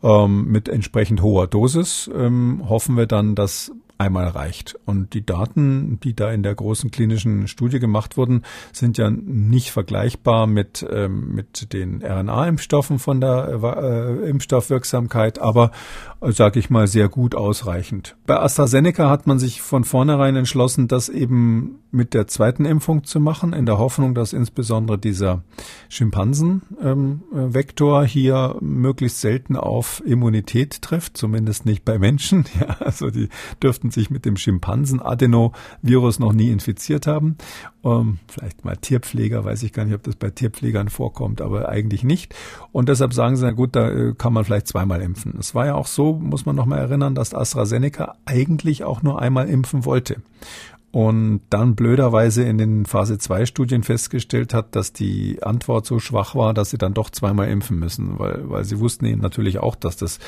ähm, 0.02 0.50
mit 0.50 0.68
entsprechend 0.68 1.22
hoher 1.22 1.46
Dosis. 1.46 2.10
Ähm, 2.12 2.68
hoffen 2.68 2.96
wir 2.96 3.06
dann, 3.06 3.36
dass 3.36 3.70
einmal 3.98 4.28
reicht. 4.28 4.78
Und 4.86 5.12
die 5.12 5.26
Daten, 5.26 6.00
die 6.00 6.14
da 6.14 6.30
in 6.30 6.42
der 6.42 6.54
großen 6.54 6.90
klinischen 6.90 7.48
Studie 7.48 7.80
gemacht 7.80 8.16
wurden, 8.16 8.44
sind 8.72 8.96
ja 8.96 9.10
nicht 9.10 9.72
vergleichbar 9.72 10.46
mit, 10.46 10.86
ähm, 10.90 11.34
mit 11.34 11.72
den 11.72 12.02
RNA-Impfstoffen 12.02 12.98
von 12.98 13.20
der 13.20 13.60
äh, 13.62 14.30
Impfstoffwirksamkeit, 14.30 15.40
aber 15.40 15.72
äh, 16.20 16.32
sage 16.32 16.58
ich 16.60 16.70
mal 16.70 16.86
sehr 16.86 17.08
gut 17.08 17.34
ausreichend. 17.34 18.16
Bei 18.26 18.40
AstraZeneca 18.40 19.10
hat 19.10 19.26
man 19.26 19.38
sich 19.38 19.60
von 19.62 19.84
vornherein 19.84 20.36
entschlossen, 20.36 20.88
das 20.88 21.08
eben 21.08 21.78
mit 21.90 22.12
der 22.14 22.26
zweiten 22.26 22.64
Impfung 22.64 23.04
zu 23.04 23.20
machen, 23.20 23.52
in 23.52 23.66
der 23.66 23.78
Hoffnung, 23.78 24.14
dass 24.14 24.32
insbesondere 24.32 24.98
dieser 24.98 25.42
Schimpansen-Vektor 25.88 28.02
ähm, 28.02 28.08
hier 28.08 28.56
möglichst 28.60 29.20
selten 29.20 29.54
auf 29.56 30.02
Immunität 30.04 30.82
trifft, 30.82 31.16
zumindest 31.16 31.66
nicht 31.66 31.84
bei 31.84 31.98
Menschen. 31.98 32.44
Ja, 32.58 32.78
also 32.80 33.10
die 33.10 33.28
dürften 33.62 33.87
sich 33.90 34.10
mit 34.10 34.24
dem 34.24 34.36
Schimpansen-Adenovirus 34.36 36.18
noch 36.18 36.32
nie 36.32 36.50
infiziert 36.50 37.06
haben. 37.06 37.36
Ähm, 37.84 38.18
vielleicht 38.28 38.64
mal 38.64 38.76
Tierpfleger, 38.76 39.44
weiß 39.44 39.62
ich 39.62 39.72
gar 39.72 39.84
nicht, 39.84 39.94
ob 39.94 40.02
das 40.02 40.16
bei 40.16 40.30
Tierpflegern 40.30 40.88
vorkommt, 40.88 41.40
aber 41.40 41.68
eigentlich 41.68 42.04
nicht. 42.04 42.34
Und 42.72 42.88
deshalb 42.88 43.14
sagen 43.14 43.36
sie, 43.36 43.44
na 43.44 43.52
gut, 43.52 43.76
da 43.76 43.90
äh, 43.90 44.14
kann 44.16 44.32
man 44.32 44.44
vielleicht 44.44 44.68
zweimal 44.68 45.02
impfen. 45.02 45.36
Es 45.38 45.54
war 45.54 45.66
ja 45.66 45.74
auch 45.74 45.86
so, 45.86 46.14
muss 46.14 46.46
man 46.46 46.56
noch 46.56 46.66
mal 46.66 46.78
erinnern, 46.78 47.14
dass 47.14 47.34
AstraZeneca 47.34 48.16
eigentlich 48.24 48.84
auch 48.84 49.02
nur 49.02 49.20
einmal 49.20 49.48
impfen 49.48 49.84
wollte 49.84 50.22
und 50.98 51.42
dann 51.48 51.76
blöderweise 51.76 52.42
in 52.42 52.58
den 52.58 52.84
Phase 52.84 53.18
2 53.18 53.46
Studien 53.46 53.84
festgestellt 53.84 54.52
hat, 54.52 54.74
dass 54.74 54.92
die 54.92 55.40
Antwort 55.44 55.86
so 55.86 56.00
schwach 56.00 56.34
war, 56.34 56.54
dass 56.54 56.70
sie 56.70 56.76
dann 56.76 56.92
doch 56.92 57.10
zweimal 57.10 57.46
impfen 57.50 57.78
müssen, 57.78 58.18
weil, 58.18 58.50
weil 58.50 58.64
sie 58.64 58.80
wussten 58.80 59.04
eben 59.04 59.20
natürlich 59.20 59.60
auch, 59.60 59.76
dass 59.76 59.96
das 59.96 60.18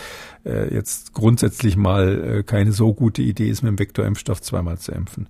äh, 0.46 0.72
jetzt 0.72 1.12
grundsätzlich 1.12 1.76
mal 1.76 2.38
äh, 2.38 2.42
keine 2.44 2.70
so 2.70 2.94
gute 2.94 3.20
Idee 3.20 3.48
ist, 3.48 3.62
mit 3.62 3.70
dem 3.70 3.78
Vektorimpfstoff 3.80 4.42
zweimal 4.42 4.78
zu 4.78 4.92
impfen. 4.92 5.28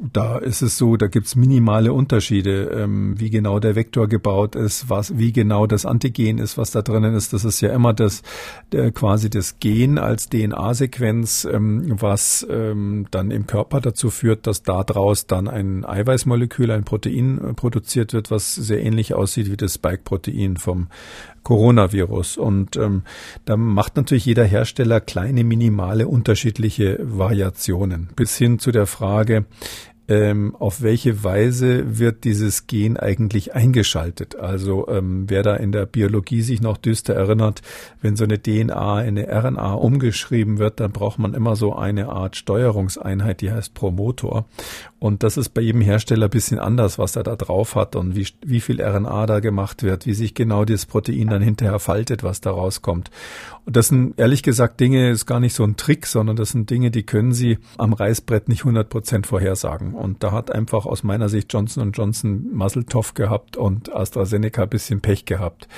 Da 0.00 0.38
ist 0.38 0.62
es 0.62 0.78
so, 0.78 0.96
da 0.96 1.08
gibt's 1.08 1.34
minimale 1.34 1.92
Unterschiede, 1.92 2.66
ähm, 2.66 3.18
wie 3.18 3.30
genau 3.30 3.58
der 3.58 3.74
Vektor 3.74 4.06
gebaut 4.06 4.54
ist, 4.54 4.88
was, 4.88 5.18
wie 5.18 5.32
genau 5.32 5.66
das 5.66 5.86
Antigen 5.86 6.38
ist, 6.38 6.56
was 6.56 6.70
da 6.70 6.82
drinnen 6.82 7.14
ist. 7.14 7.32
Das 7.32 7.44
ist 7.44 7.60
ja 7.62 7.72
immer 7.72 7.94
das 7.94 8.22
der, 8.70 8.92
quasi 8.92 9.28
das 9.28 9.58
Gen 9.58 9.98
als 9.98 10.28
DNA-Sequenz, 10.28 11.48
ähm, 11.52 11.96
was 12.00 12.46
ähm, 12.48 13.06
dann 13.10 13.32
im 13.32 13.48
Körper 13.48 13.80
dazu 13.80 14.10
führt, 14.10 14.46
dass 14.46 14.62
daraus 14.68 15.26
dann 15.26 15.48
ein 15.48 15.84
Eiweißmolekül, 15.84 16.70
ein 16.70 16.84
Protein 16.84 17.38
äh, 17.38 17.54
produziert 17.54 18.12
wird, 18.12 18.30
was 18.30 18.54
sehr 18.54 18.82
ähnlich 18.82 19.14
aussieht 19.14 19.50
wie 19.50 19.56
das 19.56 19.74
Spike-Protein 19.74 20.56
vom 20.56 20.88
Coronavirus. 21.42 22.36
Und 22.36 22.76
ähm, 22.76 23.02
da 23.44 23.56
macht 23.56 23.96
natürlich 23.96 24.26
jeder 24.26 24.44
Hersteller 24.44 25.00
kleine, 25.00 25.44
minimale, 25.44 26.08
unterschiedliche 26.08 26.98
Variationen. 27.00 28.10
Bis 28.14 28.36
hin 28.36 28.58
zu 28.58 28.70
der 28.70 28.86
Frage, 28.86 29.46
ähm, 30.08 30.56
auf 30.56 30.80
welche 30.80 31.22
Weise 31.22 31.98
wird 31.98 32.24
dieses 32.24 32.66
Gen 32.66 32.96
eigentlich 32.96 33.54
eingeschaltet? 33.54 34.36
Also 34.36 34.88
ähm, 34.88 35.24
wer 35.28 35.42
da 35.42 35.54
in 35.54 35.70
der 35.70 35.84
Biologie 35.86 36.40
sich 36.40 36.62
noch 36.62 36.78
düster 36.78 37.14
erinnert, 37.14 37.60
wenn 38.00 38.16
so 38.16 38.24
eine 38.24 38.40
DNA 38.40 39.02
in 39.02 39.18
eine 39.18 39.28
RNA 39.28 39.74
umgeschrieben 39.74 40.58
wird, 40.58 40.80
dann 40.80 40.92
braucht 40.92 41.18
man 41.18 41.34
immer 41.34 41.56
so 41.56 41.76
eine 41.76 42.08
Art 42.08 42.36
Steuerungseinheit, 42.36 43.42
die 43.42 43.50
heißt 43.50 43.74
Promotor. 43.74 44.46
Und 44.98 45.22
das 45.22 45.36
ist 45.36 45.50
bei 45.50 45.60
jedem 45.60 45.80
Hersteller 45.80 46.26
ein 46.26 46.30
bisschen 46.30 46.58
anders, 46.58 46.98
was 46.98 47.14
er 47.14 47.22
da 47.22 47.36
drauf 47.36 47.76
hat 47.76 47.94
und 47.94 48.16
wie, 48.16 48.26
wie 48.44 48.60
viel 48.60 48.82
RNA 48.82 49.26
da 49.26 49.40
gemacht 49.40 49.82
wird, 49.82 50.06
wie 50.06 50.14
sich 50.14 50.34
genau 50.34 50.64
das 50.64 50.86
Protein 50.86 51.28
dann 51.28 51.42
hinterher 51.42 51.78
faltet, 51.78 52.24
was 52.24 52.40
da 52.40 52.50
rauskommt. 52.50 53.10
Und 53.64 53.76
das 53.76 53.88
sind 53.88 54.18
ehrlich 54.18 54.42
gesagt 54.42 54.80
Dinge, 54.80 55.10
ist 55.10 55.26
gar 55.26 55.38
nicht 55.38 55.54
so 55.54 55.62
ein 55.62 55.76
Trick, 55.76 56.06
sondern 56.06 56.36
das 56.36 56.50
sind 56.50 56.70
Dinge, 56.70 56.90
die 56.90 57.04
können 57.04 57.32
Sie 57.32 57.58
am 57.76 57.92
Reißbrett 57.92 58.48
nicht 58.48 58.62
100 58.62 58.88
Prozent 58.88 59.26
vorhersagen. 59.26 59.94
Und 59.98 60.22
da 60.22 60.32
hat 60.32 60.50
einfach 60.50 60.86
aus 60.86 61.02
meiner 61.02 61.28
Sicht 61.28 61.52
Johnson 61.52 61.92
Johnson 61.92 62.50
Muzzletoff 62.52 63.14
gehabt 63.14 63.56
und 63.56 63.94
AstraZeneca 63.94 64.62
ein 64.62 64.68
bisschen 64.68 65.00
Pech 65.00 65.24
gehabt. 65.24 65.68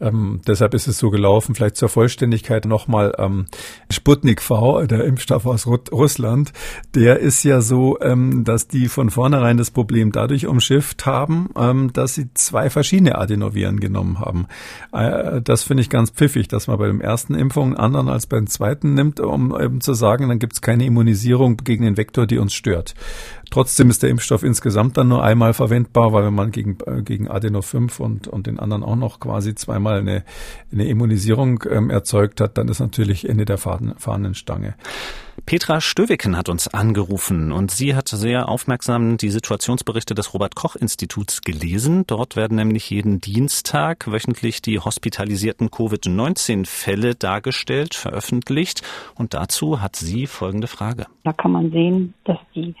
Ähm, 0.00 0.40
deshalb 0.46 0.74
ist 0.74 0.86
es 0.86 0.98
so 0.98 1.10
gelaufen. 1.10 1.54
Vielleicht 1.54 1.76
zur 1.76 1.88
Vollständigkeit 1.88 2.64
nochmal 2.64 3.14
ähm, 3.18 3.46
Sputnik 3.90 4.42
V, 4.42 4.86
der 4.86 5.04
Impfstoff 5.04 5.46
aus 5.46 5.66
Ru 5.66 5.78
Russland, 5.90 6.52
der 6.94 7.18
ist 7.20 7.42
ja 7.44 7.60
so, 7.60 7.98
ähm, 8.00 8.44
dass 8.44 8.68
die 8.68 8.88
von 8.88 9.10
vornherein 9.10 9.56
das 9.56 9.70
Problem 9.70 10.12
dadurch 10.12 10.46
umschifft 10.46 11.06
haben, 11.06 11.50
ähm, 11.56 11.92
dass 11.92 12.14
sie 12.14 12.32
zwei 12.34 12.70
verschiedene 12.70 13.16
Adenoviren 13.16 13.80
genommen 13.80 14.20
haben. 14.20 14.46
Äh, 14.92 15.40
das 15.42 15.62
finde 15.62 15.82
ich 15.82 15.90
ganz 15.90 16.10
pfiffig, 16.10 16.48
dass 16.48 16.66
man 16.66 16.78
bei 16.78 16.86
dem 16.86 17.00
ersten 17.00 17.34
Impfung 17.34 17.68
einen 17.68 17.76
anderen 17.76 18.08
als 18.08 18.26
beim 18.26 18.46
zweiten 18.46 18.94
nimmt, 18.94 19.20
um 19.20 19.58
eben 19.58 19.80
zu 19.80 19.94
sagen, 19.94 20.28
dann 20.28 20.38
gibt 20.38 20.54
es 20.54 20.60
keine 20.60 20.84
Immunisierung 20.84 21.58
gegen 21.58 21.84
den 21.84 21.96
Vektor, 21.96 22.26
die 22.26 22.38
uns 22.38 22.54
stört. 22.54 22.94
Trotzdem 23.50 23.88
ist 23.88 24.02
der 24.02 24.10
Impfstoff 24.10 24.42
insgesamt 24.42 24.96
dann 24.98 25.08
nur 25.08 25.22
einmal 25.22 25.54
verwendbar, 25.54 26.12
weil 26.12 26.24
wenn 26.24 26.34
man 26.34 26.50
gegen, 26.50 26.76
äh, 26.86 27.02
gegen 27.02 27.28
Adeno 27.28 27.62
5 27.62 28.00
und, 28.00 28.28
und 28.28 28.46
den 28.46 28.58
anderen 28.58 28.82
auch 28.82 28.96
noch 28.96 29.20
quasi 29.20 29.54
zweimal 29.54 29.87
eine, 29.96 30.24
eine 30.72 30.84
Immunisierung 30.88 31.64
ähm, 31.70 31.90
erzeugt 31.90 32.40
hat, 32.40 32.58
dann 32.58 32.68
ist 32.68 32.80
natürlich 32.80 33.28
Ende 33.28 33.44
der 33.44 33.58
Fahnenstange. 33.58 34.74
Petra 35.46 35.80
Stöwicken 35.80 36.36
hat 36.36 36.48
uns 36.48 36.68
angerufen 36.68 37.52
und 37.52 37.70
sie 37.70 37.94
hat 37.94 38.08
sehr 38.08 38.48
aufmerksam 38.48 39.16
die 39.16 39.30
Situationsberichte 39.30 40.14
des 40.14 40.34
Robert 40.34 40.54
Koch 40.54 40.76
Instituts 40.76 41.40
gelesen. 41.40 42.04
Dort 42.06 42.36
werden 42.36 42.56
nämlich 42.56 42.90
jeden 42.90 43.20
Dienstag 43.20 44.10
wöchentlich 44.10 44.60
die 44.60 44.78
hospitalisierten 44.78 45.70
Covid-19-Fälle 45.70 47.14
dargestellt, 47.14 47.94
veröffentlicht. 47.94 48.82
Und 49.14 49.32
dazu 49.32 49.80
hat 49.80 49.96
sie 49.96 50.26
folgende 50.26 50.66
Frage. 50.66 51.06
Da 51.24 51.32
kann 51.32 51.52
man 51.52 51.70
sehen, 51.70 52.14
dass 52.24 52.38
die 52.54 52.74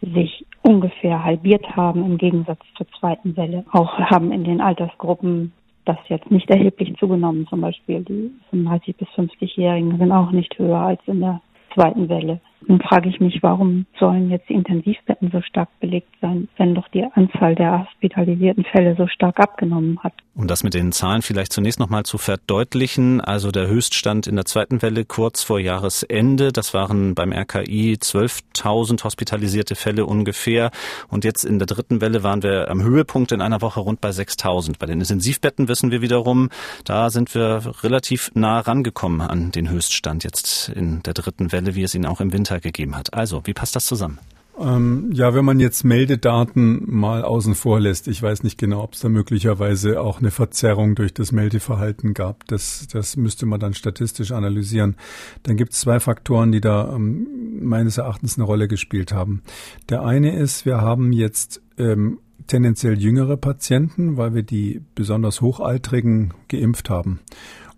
sich 0.00 0.46
ungefähr 0.62 1.24
halbiert 1.24 1.76
haben 1.76 2.04
im 2.04 2.18
Gegensatz 2.18 2.60
zur 2.76 2.86
zweiten 3.00 3.36
Welle. 3.36 3.64
Auch 3.72 3.98
haben 3.98 4.32
in 4.32 4.44
den 4.44 4.60
Altersgruppen 4.60 5.52
das 5.84 5.98
jetzt 6.08 6.30
nicht 6.30 6.48
erheblich 6.50 6.94
zugenommen. 6.98 7.46
Zum 7.48 7.60
Beispiel 7.60 8.02
die 8.02 8.30
35 8.50 8.96
bis 8.96 9.08
50-Jährigen 9.08 9.98
sind 9.98 10.12
auch 10.12 10.30
nicht 10.30 10.58
höher 10.58 10.78
als 10.78 11.00
in 11.06 11.20
der 11.20 11.40
zweiten 11.74 12.08
Welle. 12.08 12.40
Nun 12.66 12.80
frage 12.80 13.08
ich 13.08 13.20
mich, 13.20 13.42
warum 13.42 13.86
sollen 13.98 14.30
jetzt 14.30 14.48
die 14.48 14.54
Intensivbetten 14.54 15.30
so 15.32 15.40
stark 15.42 15.68
belegt 15.80 16.08
sein, 16.20 16.48
wenn 16.56 16.74
doch 16.74 16.88
die 16.88 17.04
Anzahl 17.04 17.54
der 17.54 17.86
hospitalisierten 17.86 18.64
Fälle 18.64 18.94
so 18.96 19.06
stark 19.08 19.40
abgenommen 19.40 19.98
hat. 20.02 20.12
Um 20.34 20.46
das 20.46 20.64
mit 20.64 20.72
den 20.72 20.92
Zahlen 20.92 21.20
vielleicht 21.20 21.52
zunächst 21.52 21.78
nochmal 21.78 22.04
zu 22.04 22.16
verdeutlichen, 22.16 23.20
also 23.20 23.50
der 23.50 23.66
Höchststand 23.66 24.26
in 24.26 24.36
der 24.36 24.46
zweiten 24.46 24.80
Welle 24.80 25.04
kurz 25.04 25.42
vor 25.42 25.60
Jahresende, 25.60 26.52
das 26.52 26.72
waren 26.72 27.14
beim 27.14 27.32
RKI 27.32 27.98
12.000 28.00 29.04
hospitalisierte 29.04 29.74
Fälle 29.74 30.06
ungefähr 30.06 30.70
und 31.08 31.24
jetzt 31.24 31.44
in 31.44 31.58
der 31.58 31.66
dritten 31.66 32.00
Welle 32.00 32.22
waren 32.22 32.42
wir 32.42 32.70
am 32.70 32.82
Höhepunkt 32.82 33.32
in 33.32 33.42
einer 33.42 33.60
Woche 33.60 33.80
rund 33.80 34.00
bei 34.00 34.08
6.000. 34.08 34.78
Bei 34.78 34.86
den 34.86 35.00
Intensivbetten 35.00 35.68
wissen 35.68 35.90
wir 35.90 36.00
wiederum, 36.00 36.48
da 36.84 37.10
sind 37.10 37.34
wir 37.34 37.60
relativ 37.82 38.30
nah 38.34 38.60
rangekommen 38.60 39.20
an 39.20 39.50
den 39.50 39.68
Höchststand 39.68 40.24
jetzt 40.24 40.70
in 40.70 41.02
der 41.02 41.12
dritten 41.12 41.52
Welle, 41.52 41.74
wie 41.74 41.82
es 41.82 41.94
ihn 41.94 42.06
auch 42.06 42.20
im 42.22 42.32
Winter 42.32 42.51
gegeben 42.60 42.96
hat. 42.96 43.14
Also, 43.14 43.42
wie 43.44 43.54
passt 43.54 43.76
das 43.76 43.86
zusammen? 43.86 44.18
Ähm, 44.58 45.10
ja, 45.12 45.34
wenn 45.34 45.44
man 45.44 45.60
jetzt 45.60 45.82
Meldedaten 45.82 46.82
mal 46.86 47.24
außen 47.24 47.54
vor 47.54 47.80
lässt, 47.80 48.06
ich 48.06 48.22
weiß 48.22 48.42
nicht 48.42 48.58
genau, 48.58 48.82
ob 48.82 48.92
es 48.92 49.00
da 49.00 49.08
möglicherweise 49.08 50.00
auch 50.00 50.18
eine 50.18 50.30
Verzerrung 50.30 50.94
durch 50.94 51.14
das 51.14 51.32
Meldeverhalten 51.32 52.12
gab. 52.12 52.46
Das, 52.48 52.86
das 52.92 53.16
müsste 53.16 53.46
man 53.46 53.60
dann 53.60 53.72
statistisch 53.72 54.30
analysieren. 54.30 54.96
Dann 55.42 55.56
gibt 55.56 55.72
es 55.72 55.80
zwei 55.80 56.00
Faktoren, 56.00 56.52
die 56.52 56.60
da 56.60 56.94
ähm, 56.94 57.26
meines 57.62 57.96
Erachtens 57.96 58.36
eine 58.36 58.44
Rolle 58.44 58.68
gespielt 58.68 59.12
haben. 59.12 59.42
Der 59.88 60.02
eine 60.02 60.36
ist, 60.36 60.66
wir 60.66 60.82
haben 60.82 61.12
jetzt 61.12 61.62
ähm, 61.78 62.18
tendenziell 62.46 62.98
jüngere 62.98 63.38
Patienten, 63.38 64.18
weil 64.18 64.34
wir 64.34 64.42
die 64.42 64.82
besonders 64.94 65.40
Hochaltrigen 65.40 66.34
geimpft 66.48 66.90
haben 66.90 67.20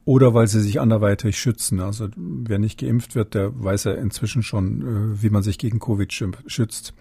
oder 0.05 0.35
weil 0.35 0.47
sie 0.47 0.61
sich 0.61 0.81
anderweitig 0.81 1.39
schützen. 1.39 1.81
Also 1.81 2.09
wer 2.17 2.59
nicht 2.59 2.81
geimpft 2.81 3.15
wird, 3.15 3.35
der 3.35 3.53
weiß 3.63 3.85
ja 3.85 3.93
inzwischen 3.93 4.43
schon, 4.43 4.83
äh, 4.83 5.23
wie 5.23 5.31
man 5.31 5.43
sich 5.43 5.59
gegen 5.59 5.79
Covid 5.79 6.13
schützt. 6.13 6.93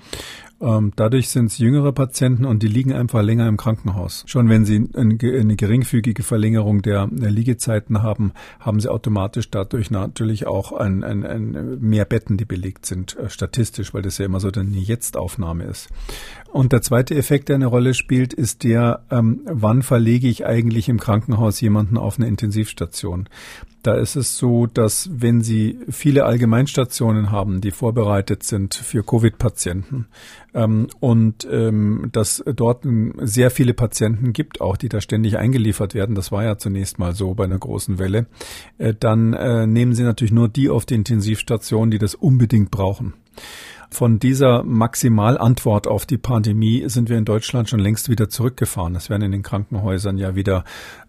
Ähm, 0.64 0.94
dadurch 0.96 1.28
sind 1.28 1.48
es 1.48 1.58
jüngere 1.58 1.92
Patienten 1.92 2.46
und 2.46 2.64
die 2.64 2.68
liegen 2.68 2.94
einfach 2.94 3.22
länger 3.22 3.50
im 3.50 3.58
Krankenhaus. 3.58 4.24
Schon 4.28 4.48
wenn 4.48 4.64
sie 4.64 4.88
eine 4.96 5.18
geringfügige 5.18 6.24
Verlängerung 6.24 6.82
der, 6.82 7.10
Liegezeiten 7.12 8.02
haben, 8.02 8.32
haben 8.60 8.80
sie 8.80 8.90
automatisch 8.90 9.50
dadurch 9.50 9.92
natürlich 9.92 10.48
auch 10.48 10.72
ein, 10.72 11.04
ein, 11.04 11.26
ein 11.26 11.80
mehr 11.82 12.06
Betten, 12.06 12.38
die 12.38 12.46
belegt 12.46 12.86
sind, 12.86 13.18
äh, 13.18 13.30
statistisch, 13.30 13.94
weil 13.94 14.04
das 14.04 14.18
ja 14.18 14.26
immer 14.26 14.40
so 14.40 14.50
eine 14.50 14.78
Jetzt-Aufnahme 14.78 15.66
ist. 15.66 15.90
Und 16.52 16.72
der 16.72 16.82
zweite 16.82 17.16
Effekt, 17.16 17.50
der 17.50 17.56
eine 17.56 17.66
Rolle 17.66 17.94
spielt, 17.94 18.34
ist 18.34 18.64
der, 18.64 19.04
ähm, 19.12 19.42
wann 19.46 19.82
verlege 19.82 20.30
ich 20.30 20.46
eigentlich 20.46 20.88
im 20.88 21.00
Krankenhaus 21.00 21.60
jemanden 21.60 21.98
auf 21.98 22.18
eine 22.18 22.28
Intensivstation? 22.28 23.28
Da 23.84 23.96
ist 23.96 24.16
es 24.16 24.38
so, 24.38 24.66
dass 24.66 25.10
wenn 25.12 25.42
Sie 25.42 25.78
viele 25.90 26.24
Allgemeinstationen 26.24 27.32
haben, 27.32 27.60
die 27.60 27.72
vorbereitet 27.72 28.44
sind 28.44 28.74
für 28.74 29.04
Covid-Patienten 29.04 30.08
ähm, 30.54 30.88
und 31.02 31.46
ähm, 31.52 32.08
dass 32.14 32.42
dort 32.46 32.88
sehr 33.18 33.52
viele 33.52 33.74
Patienten 33.74 34.32
gibt, 34.32 34.62
auch 34.62 34.78
die 34.78 34.88
da 34.88 35.02
ständig 35.02 35.38
eingeliefert 35.38 35.96
werden, 35.96 36.16
das 36.16 36.32
war 36.32 36.46
ja 36.46 36.58
zunächst 36.58 36.98
mal 36.98 37.14
so 37.14 37.34
bei 37.34 37.44
einer 37.44 37.60
großen 37.60 38.00
Welle, 38.00 38.28
äh, 38.78 38.94
dann 38.98 39.34
äh, 39.34 39.68
nehmen 39.68 39.94
Sie 39.94 40.04
natürlich 40.04 40.34
nur 40.34 40.48
die 40.48 40.70
auf 40.70 40.86
die 40.86 40.96
Intensivstation, 40.96 41.92
die 41.92 42.00
das 42.00 42.16
unbedingt 42.16 42.72
brauchen. 42.72 43.14
Von 43.94 44.18
dieser 44.18 44.64
Maximalantwort 44.64 45.86
auf 45.86 46.08
die 46.08 46.18
Pandemie 46.18 46.86
sind 46.88 47.10
wir 47.10 47.18
in 47.20 47.26
Deutschland 47.26 47.70
schon 47.70 47.80
längst 47.80 48.10
wieder 48.10 48.28
zurückgefahren. 48.28 48.96
Es 48.96 49.12
werden 49.12 49.22
in 49.22 49.32
den 49.32 49.44
Krankenhäusern 49.44 50.18
ja 50.18 50.34
wieder 50.36 50.64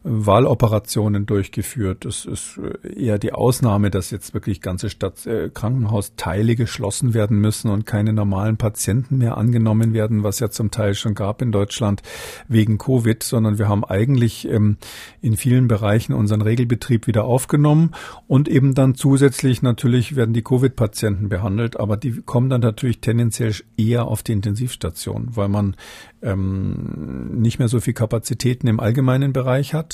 Wahloperationen 0.06 1.24
durchgeführt. 1.24 2.04
Es 2.04 2.26
ist 2.26 2.60
eher 2.82 3.18
die 3.18 3.32
Ausnahme, 3.32 3.90
dass 3.90 4.10
jetzt 4.10 4.34
wirklich 4.34 4.60
ganze 4.60 4.90
Stadt 4.90 5.24
äh, 5.26 5.48
Krankenhausteile 5.48 6.56
geschlossen 6.56 7.14
werden 7.14 7.38
müssen 7.40 7.70
und 7.70 7.86
keine 7.86 8.12
normalen 8.12 8.58
Patienten 8.58 9.16
mehr 9.16 9.38
angenommen 9.38 9.94
werden, 9.94 10.22
was 10.22 10.40
ja 10.40 10.50
zum 10.50 10.70
Teil 10.70 10.94
schon 10.94 11.14
gab 11.14 11.40
in 11.40 11.52
Deutschland 11.52 12.02
wegen 12.48 12.76
Covid, 12.76 13.22
sondern 13.22 13.58
wir 13.58 13.66
haben 13.66 13.82
eigentlich 13.82 14.46
ähm, 14.46 14.76
in 15.22 15.38
vielen 15.38 15.68
Bereichen 15.68 16.12
unseren 16.12 16.42
Regelbetrieb 16.42 17.06
wieder 17.06 17.24
aufgenommen 17.24 17.92
und 18.26 18.46
eben 18.46 18.74
dann 18.74 18.94
zusätzlich 18.94 19.62
natürlich 19.62 20.16
werden 20.16 20.34
die 20.34 20.42
Covid-Patienten 20.42 21.30
behandelt, 21.30 21.80
aber 21.80 21.96
die 21.96 22.20
kommen 22.20 22.50
dann 22.50 22.60
natürlich 22.60 23.00
tendenziell 23.00 23.54
eher 23.78 24.04
auf 24.04 24.22
die 24.22 24.32
Intensivstation, 24.32 25.28
weil 25.30 25.48
man 25.48 25.76
ähm, 26.20 27.40
nicht 27.40 27.58
mehr 27.58 27.68
so 27.68 27.80
viel 27.80 27.94
Kapazitäten 27.94 28.66
im 28.66 28.80
allgemeinen 28.80 29.32
Bereich 29.32 29.72
hat 29.72 29.93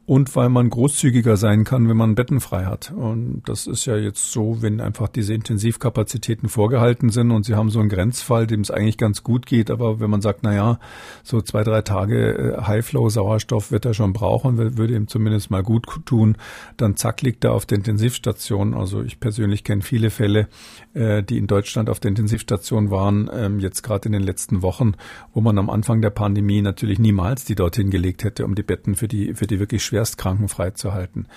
und 0.11 0.35
weil 0.35 0.49
man 0.49 0.69
großzügiger 0.69 1.37
sein 1.37 1.63
kann, 1.63 1.87
wenn 1.87 1.95
man 1.95 2.15
Betten 2.15 2.41
frei 2.41 2.65
hat. 2.65 2.91
Und 2.91 3.43
das 3.45 3.65
ist 3.65 3.85
ja 3.85 3.95
jetzt 3.95 4.33
so, 4.33 4.61
wenn 4.61 4.81
einfach 4.81 5.07
diese 5.07 5.33
Intensivkapazitäten 5.33 6.49
vorgehalten 6.49 7.11
sind 7.11 7.31
und 7.31 7.45
Sie 7.45 7.55
haben 7.55 7.69
so 7.69 7.79
einen 7.79 7.87
Grenzfall, 7.87 8.45
dem 8.45 8.59
es 8.59 8.71
eigentlich 8.71 8.97
ganz 8.97 9.23
gut 9.23 9.45
geht, 9.45 9.71
aber 9.71 10.01
wenn 10.01 10.09
man 10.09 10.19
sagt, 10.19 10.41
na 10.43 10.53
ja, 10.53 10.79
so 11.23 11.41
zwei, 11.41 11.63
drei 11.63 11.81
Tage 11.81 12.57
äh, 12.57 12.61
Highflow 12.61 13.07
Sauerstoff 13.07 13.71
wird 13.71 13.85
er 13.85 13.93
schon 13.93 14.11
brauchen, 14.11 14.57
würde 14.57 14.93
ihm 14.93 15.07
zumindest 15.07 15.49
mal 15.49 15.63
gut 15.63 15.87
tun, 16.05 16.35
dann 16.75 16.97
zack 16.97 17.21
liegt 17.21 17.45
er 17.45 17.53
auf 17.53 17.65
der 17.65 17.77
Intensivstation. 17.77 18.73
Also 18.73 19.03
ich 19.03 19.21
persönlich 19.21 19.63
kenne 19.63 19.81
viele 19.81 20.09
Fälle, 20.09 20.49
äh, 20.93 21.23
die 21.23 21.37
in 21.37 21.47
Deutschland 21.47 21.89
auf 21.89 22.01
der 22.01 22.09
Intensivstation 22.09 22.91
waren, 22.91 23.29
ähm, 23.33 23.61
jetzt 23.61 23.81
gerade 23.81 24.07
in 24.07 24.11
den 24.11 24.23
letzten 24.23 24.61
Wochen, 24.61 24.91
wo 25.33 25.39
man 25.39 25.57
am 25.57 25.69
Anfang 25.69 26.01
der 26.01 26.09
Pandemie 26.09 26.61
natürlich 26.61 26.99
niemals 26.99 27.45
die 27.45 27.55
dorthin 27.55 27.91
gelegt 27.91 28.25
hätte, 28.25 28.43
um 28.43 28.55
die 28.55 28.63
Betten 28.63 28.95
für 28.95 29.07
die, 29.07 29.35
für 29.35 29.47
die 29.47 29.61
wirklich 29.61 29.85
Schwerstkranken 30.01 30.49
freizuhalten. 30.49 31.27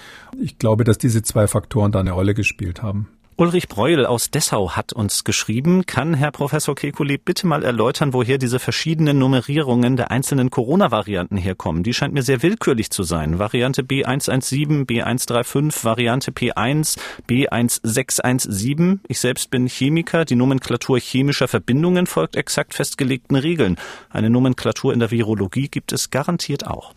Ich 0.41 0.59
glaube, 0.59 0.85
dass 0.85 0.97
diese 0.97 1.23
zwei 1.23 1.47
Faktoren 1.47 1.93
da 1.93 2.01
eine 2.01 2.13
Rolle 2.13 2.33
gespielt 2.33 2.83
haben. 2.83 3.09
Ulrich 3.37 3.69
Breuel 3.69 4.07
aus 4.07 4.31
Dessau 4.31 4.71
hat 4.71 4.93
uns 4.93 5.25
geschrieben. 5.25 5.87
Kann 5.87 6.15
Herr 6.15 6.31
Professor 6.31 6.75
Kekulé 6.75 7.21
bitte 7.23 7.49
mal 7.49 7.65
erläutern, 7.65 8.15
woher 8.15 8.39
diese 8.39 8.61
verschiedenen 8.61 9.19
Nummerierungen 9.19 9.97
der 9.97 10.13
einzelnen 10.13 10.51
Corona-Varianten 10.51 11.37
herkommen? 11.37 11.83
Die 11.83 11.93
scheint 11.93 12.15
mir 12.15 12.23
sehr 12.23 12.43
willkürlich 12.43 12.91
zu 12.91 13.03
sein. 13.03 13.39
Variante 13.39 13.83
B117, 13.83 14.87
B135, 14.87 15.85
Variante 15.85 16.31
P1, 16.31 16.97
B1617. 17.29 19.01
Ich 19.09 19.19
selbst 19.19 19.51
bin 19.51 19.67
Chemiker. 19.67 20.25
Die 20.25 20.37
Nomenklatur 20.37 20.99
chemischer 21.01 21.49
Verbindungen 21.49 22.07
folgt 22.07 22.37
exakt 22.37 22.73
festgelegten 22.73 23.37
Regeln. 23.37 23.77
Eine 24.11 24.31
Nomenklatur 24.31 24.93
in 24.95 25.01
der 25.01 25.11
Virologie 25.11 25.69
gibt 25.69 25.93
es 25.93 26.11
garantiert 26.11 26.67
auch. 26.67 26.95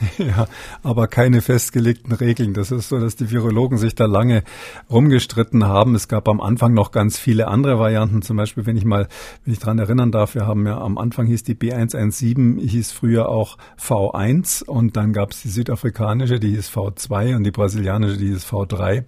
Ja, 0.18 0.46
aber 0.82 1.06
keine 1.08 1.40
festgelegten 1.40 2.12
Regeln. 2.12 2.54
Das 2.54 2.70
ist 2.70 2.88
so, 2.88 2.98
dass 2.98 3.16
die 3.16 3.30
Virologen 3.30 3.78
sich 3.78 3.94
da 3.94 4.06
lange 4.06 4.42
rumgestritten 4.90 5.64
haben. 5.64 5.94
Es 5.94 6.08
gab 6.08 6.28
am 6.28 6.40
Anfang 6.40 6.74
noch 6.74 6.90
ganz 6.90 7.18
viele 7.18 7.48
andere 7.48 7.78
Varianten. 7.78 8.22
Zum 8.22 8.36
Beispiel, 8.36 8.66
wenn 8.66 8.76
ich 8.76 8.84
mal, 8.84 9.08
wenn 9.44 9.52
ich 9.52 9.58
dran 9.58 9.78
erinnern 9.78 10.10
darf, 10.10 10.34
wir 10.34 10.46
haben 10.46 10.66
ja 10.66 10.78
am 10.78 10.98
Anfang 10.98 11.26
hieß 11.26 11.44
die 11.44 11.54
B117, 11.54 12.60
hieß 12.60 12.92
früher 12.92 13.28
auch 13.28 13.56
V1 13.80 14.64
und 14.64 14.96
dann 14.96 15.12
gab 15.12 15.32
es 15.32 15.42
die 15.42 15.48
südafrikanische, 15.48 16.40
die 16.40 16.50
hieß 16.50 16.70
V2 16.70 17.36
und 17.36 17.44
die 17.44 17.50
brasilianische, 17.50 18.16
die 18.16 18.28
hieß 18.28 18.46
V3. 18.46 19.04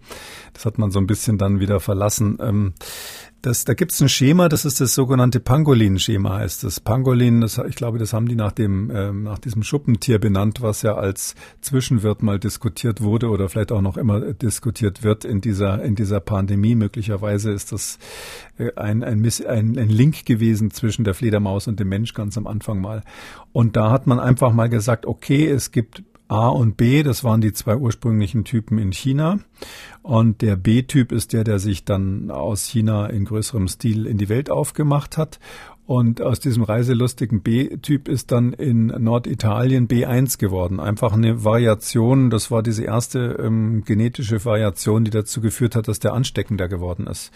Das 0.53 0.67
hat 0.67 0.79
man 0.79 0.91
so 0.91 0.99
ein 0.99 1.07
bisschen 1.07 1.39
dann 1.39 1.61
wieder 1.61 1.81
verlassen. 1.81 2.39
Ähm, 2.41 2.75
das, 3.43 3.65
da 3.65 3.75
gibt 3.75 3.93
es 3.93 4.01
ein 4.01 4.09
Schema, 4.09 4.49
das 4.49 4.65
ist 4.65 4.81
das 4.81 4.95
sogenannte 4.95 5.39
Pangolin-Schema, 5.39 6.39
heißt 6.39 6.65
das. 6.65 6.81
Pangolin, 6.81 7.41
das, 7.41 7.59
ich 7.59 7.77
glaube, 7.77 7.99
das 7.99 8.13
haben 8.13 8.27
die 8.27 8.35
nach 8.35 8.51
dem, 8.51 8.91
ähm, 8.93 9.23
nach 9.23 9.39
diesem 9.39 9.63
Schuppentier 9.63 10.19
benannt, 10.19 10.61
was 10.61 10.83
ja 10.83 10.97
als 10.97 11.37
Zwischenwirt 11.61 12.23
mal 12.23 12.41
diskutiert 12.41 13.01
wurde 13.01 13.29
oder 13.29 13.49
vielleicht 13.49 13.71
auch 13.71 13.81
noch 13.81 13.97
immer 13.97 14.33
diskutiert 14.33 15.05
wird 15.05 15.25
in 15.25 15.41
dieser, 15.41 15.83
in 15.83 15.95
dieser 15.95 16.19
Pandemie. 16.19 16.75
Möglicherweise 16.75 17.53
ist 17.53 17.71
das 17.71 17.99
äh, 18.59 18.73
ein, 18.75 19.05
ein, 19.05 19.25
ein, 19.25 19.79
ein 19.79 19.89
Link 19.89 20.27
gewesen 20.27 20.73
zwischen 20.73 21.05
der 21.05 21.15
Fledermaus 21.15 21.69
und 21.69 21.79
dem 21.79 21.89
Mensch 21.89 22.15
ganz 22.15 22.37
am 22.37 22.49
Anfang 22.49 22.81
mal. 22.81 23.05
Und 23.53 23.77
da 23.77 23.91
hat 23.91 24.09
man 24.09 24.19
einfach 24.19 24.53
mal 24.53 24.69
gesagt, 24.69 25.07
okay, 25.07 25.47
es 25.47 25.71
gibt 25.71 26.03
A 26.29 26.49
und 26.49 26.77
B, 26.77 27.03
das 27.03 27.25
waren 27.25 27.41
die 27.41 27.53
zwei 27.53 27.77
ursprünglichen 27.77 28.45
Typen 28.45 28.79
in 28.79 28.93
China. 28.93 29.39
Und 30.03 30.43
der 30.43 30.57
B-Typ 30.57 31.11
ist 31.11 31.33
der, 31.33 31.43
der 31.43 31.59
sich 31.59 31.85
dann 31.85 32.31
aus 32.31 32.67
China 32.67 33.07
in 33.07 33.25
größerem 33.25 33.67
Stil 33.67 34.07
in 34.07 34.19
die 34.19 34.29
Welt 34.29 34.51
aufgemacht 34.51 35.17
hat. 35.17 35.41
Und 35.87 36.21
aus 36.21 36.39
diesem 36.39 36.65
reiselustigen 36.65 37.41
B-Typ 37.41 38.09
ist 38.09 38.31
dann 38.31 38.53
in 38.53 38.89
Norditalien 38.89 39.89
B1 39.89 40.39
geworden. 40.39 40.81
Einfach 40.81 41.15
eine 41.15 41.45
Variation, 41.45 42.29
das 42.29 42.51
war 42.51 42.63
diese 42.63 42.85
erste 42.85 43.39
ähm, 43.43 43.85
genetische 43.87 44.45
Variation, 44.45 45.05
die 45.05 45.11
dazu 45.11 45.41
geführt 45.41 45.75
hat, 45.75 45.89
dass 45.89 45.99
der 45.99 46.13
ansteckender 46.13 46.69
geworden 46.69 47.07
ist. 47.07 47.33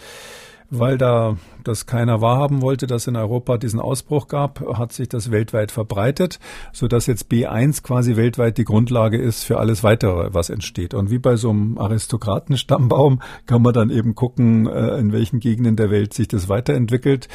Weil 0.79 0.97
da 0.97 1.37
das 1.63 1.85
keiner 1.85 2.21
wahrhaben 2.21 2.61
wollte, 2.61 2.87
dass 2.87 3.07
in 3.07 3.15
Europa 3.15 3.57
diesen 3.57 3.79
Ausbruch 3.79 4.27
gab, 4.27 4.59
hat 4.77 4.91
sich 4.91 5.07
das 5.07 5.31
weltweit 5.31 5.71
verbreitet, 5.71 6.39
so 6.73 6.87
dass 6.87 7.07
jetzt 7.07 7.31
B1 7.31 7.83
quasi 7.83 8.15
weltweit 8.15 8.57
die 8.57 8.65
Grundlage 8.65 9.17
ist 9.17 9.43
für 9.43 9.59
alles 9.59 9.83
weitere, 9.83 10.33
was 10.33 10.49
entsteht. 10.49 10.93
Und 10.93 11.09
wie 11.09 11.19
bei 11.19 11.35
so 11.35 11.51
einem 11.51 11.77
Aristokratenstammbaum 11.77 13.21
kann 13.45 13.61
man 13.61 13.73
dann 13.73 13.89
eben 13.89 14.15
gucken, 14.15 14.67
äh, 14.67 14.97
in 14.97 15.11
welchen 15.13 15.39
Gegenden 15.39 15.75
der 15.75 15.89
Welt 15.89 16.13
sich 16.13 16.27
das 16.27 16.49
weiterentwickelt. 16.49 17.27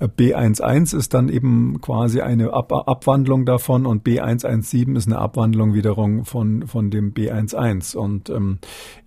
B11 0.00 0.96
ist 0.96 1.14
dann 1.14 1.28
eben 1.28 1.80
quasi 1.80 2.20
eine 2.20 2.52
Ab 2.52 2.72
Abwandlung 2.72 3.46
davon 3.46 3.86
und 3.86 4.04
B117 4.06 4.96
ist 4.96 5.06
eine 5.06 5.18
Abwandlung 5.18 5.74
wiederum 5.74 6.24
von, 6.24 6.66
von 6.66 6.90
dem 6.90 7.14
B11. 7.14 7.96
Und 7.96 8.30
ähm, 8.30 8.58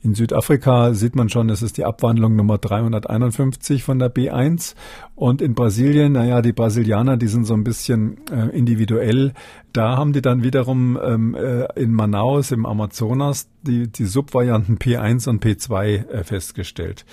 in 0.02 0.16
Südafrika 0.16 0.94
sieht 0.94 1.16
man 1.16 1.30
schon, 1.30 1.50
es 1.50 1.62
ist 1.62 1.78
die 1.78 1.86
Abwandlung 1.86 2.36
Nummer 2.36 2.58
351 2.58 3.79
von 3.84 4.00
der 4.00 4.14
B1 4.14 4.76
und 5.16 5.42
in 5.42 5.54
Brasilien, 5.54 6.14
naja, 6.14 6.42
die 6.42 6.54
Brasilianer, 6.54 7.18
die 7.18 7.28
sind 7.28 7.46
so 7.46 7.54
ein 7.54 7.64
bisschen 7.64 8.18
äh, 8.32 8.50
individuell. 8.56 9.34
Da 9.74 9.98
haben 9.98 10.14
die 10.14 10.22
dann 10.22 10.44
wiederum 10.44 10.98
ähm, 11.02 11.36
äh, 11.36 11.66
in 11.80 11.92
Manaus 11.92 12.52
im 12.52 12.66
Amazonas 12.66 13.50
die, 13.62 13.88
die 13.92 14.06
Subvarianten 14.06 14.78
P1 14.78 15.28
und 15.28 15.44
P2 15.44 16.08
äh, 16.08 16.24
festgestellt. 16.24 17.06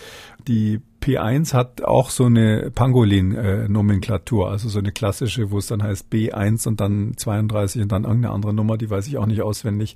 Die 0.46 0.80
P1 1.06 1.54
hat 1.54 1.82
auch 1.84 2.10
so 2.10 2.24
eine 2.24 2.72
Pangolin-Nomenklatur, 2.74 4.50
also 4.50 4.68
so 4.68 4.80
eine 4.80 4.90
klassische, 4.90 5.52
wo 5.52 5.58
es 5.58 5.68
dann 5.68 5.80
heißt 5.80 6.08
B1 6.12 6.66
und 6.66 6.80
dann 6.80 7.12
32 7.16 7.82
und 7.82 7.92
dann 7.92 8.02
irgendeine 8.02 8.34
andere 8.34 8.52
Nummer, 8.52 8.76
die 8.76 8.90
weiß 8.90 9.06
ich 9.06 9.16
auch 9.16 9.26
nicht 9.26 9.40
auswendig. 9.40 9.94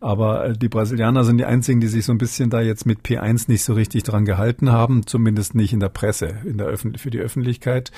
Aber 0.00 0.44
äh, 0.44 0.52
die 0.52 0.68
Brasilianer 0.68 1.24
sind 1.24 1.38
die 1.38 1.46
einzigen, 1.46 1.80
die 1.80 1.86
sich 1.86 2.04
so 2.04 2.12
ein 2.12 2.18
bisschen 2.18 2.50
da 2.50 2.60
jetzt 2.60 2.84
mit 2.84 3.00
P1 3.00 3.44
nicht 3.48 3.64
so 3.64 3.72
richtig 3.72 4.02
dran 4.02 4.26
gehalten 4.26 4.70
haben, 4.70 5.06
zumindest 5.06 5.54
nicht 5.54 5.72
in 5.72 5.80
der 5.80 5.88
Presse, 5.88 6.36
in 6.44 6.58
der 6.58 6.66
Öffn 6.66 6.94
für 6.96 7.10
die 7.10 7.20
Öffentlichkeit. 7.20 7.90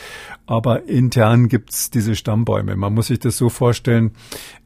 Aber 0.46 0.84
intern 0.88 1.48
gibt's 1.48 1.90
diese 1.90 2.14
Stammbäume. 2.14 2.76
Man 2.76 2.94
muss 2.94 3.08
sich 3.08 3.18
das 3.18 3.36
so 3.36 3.48
vorstellen, 3.48 4.12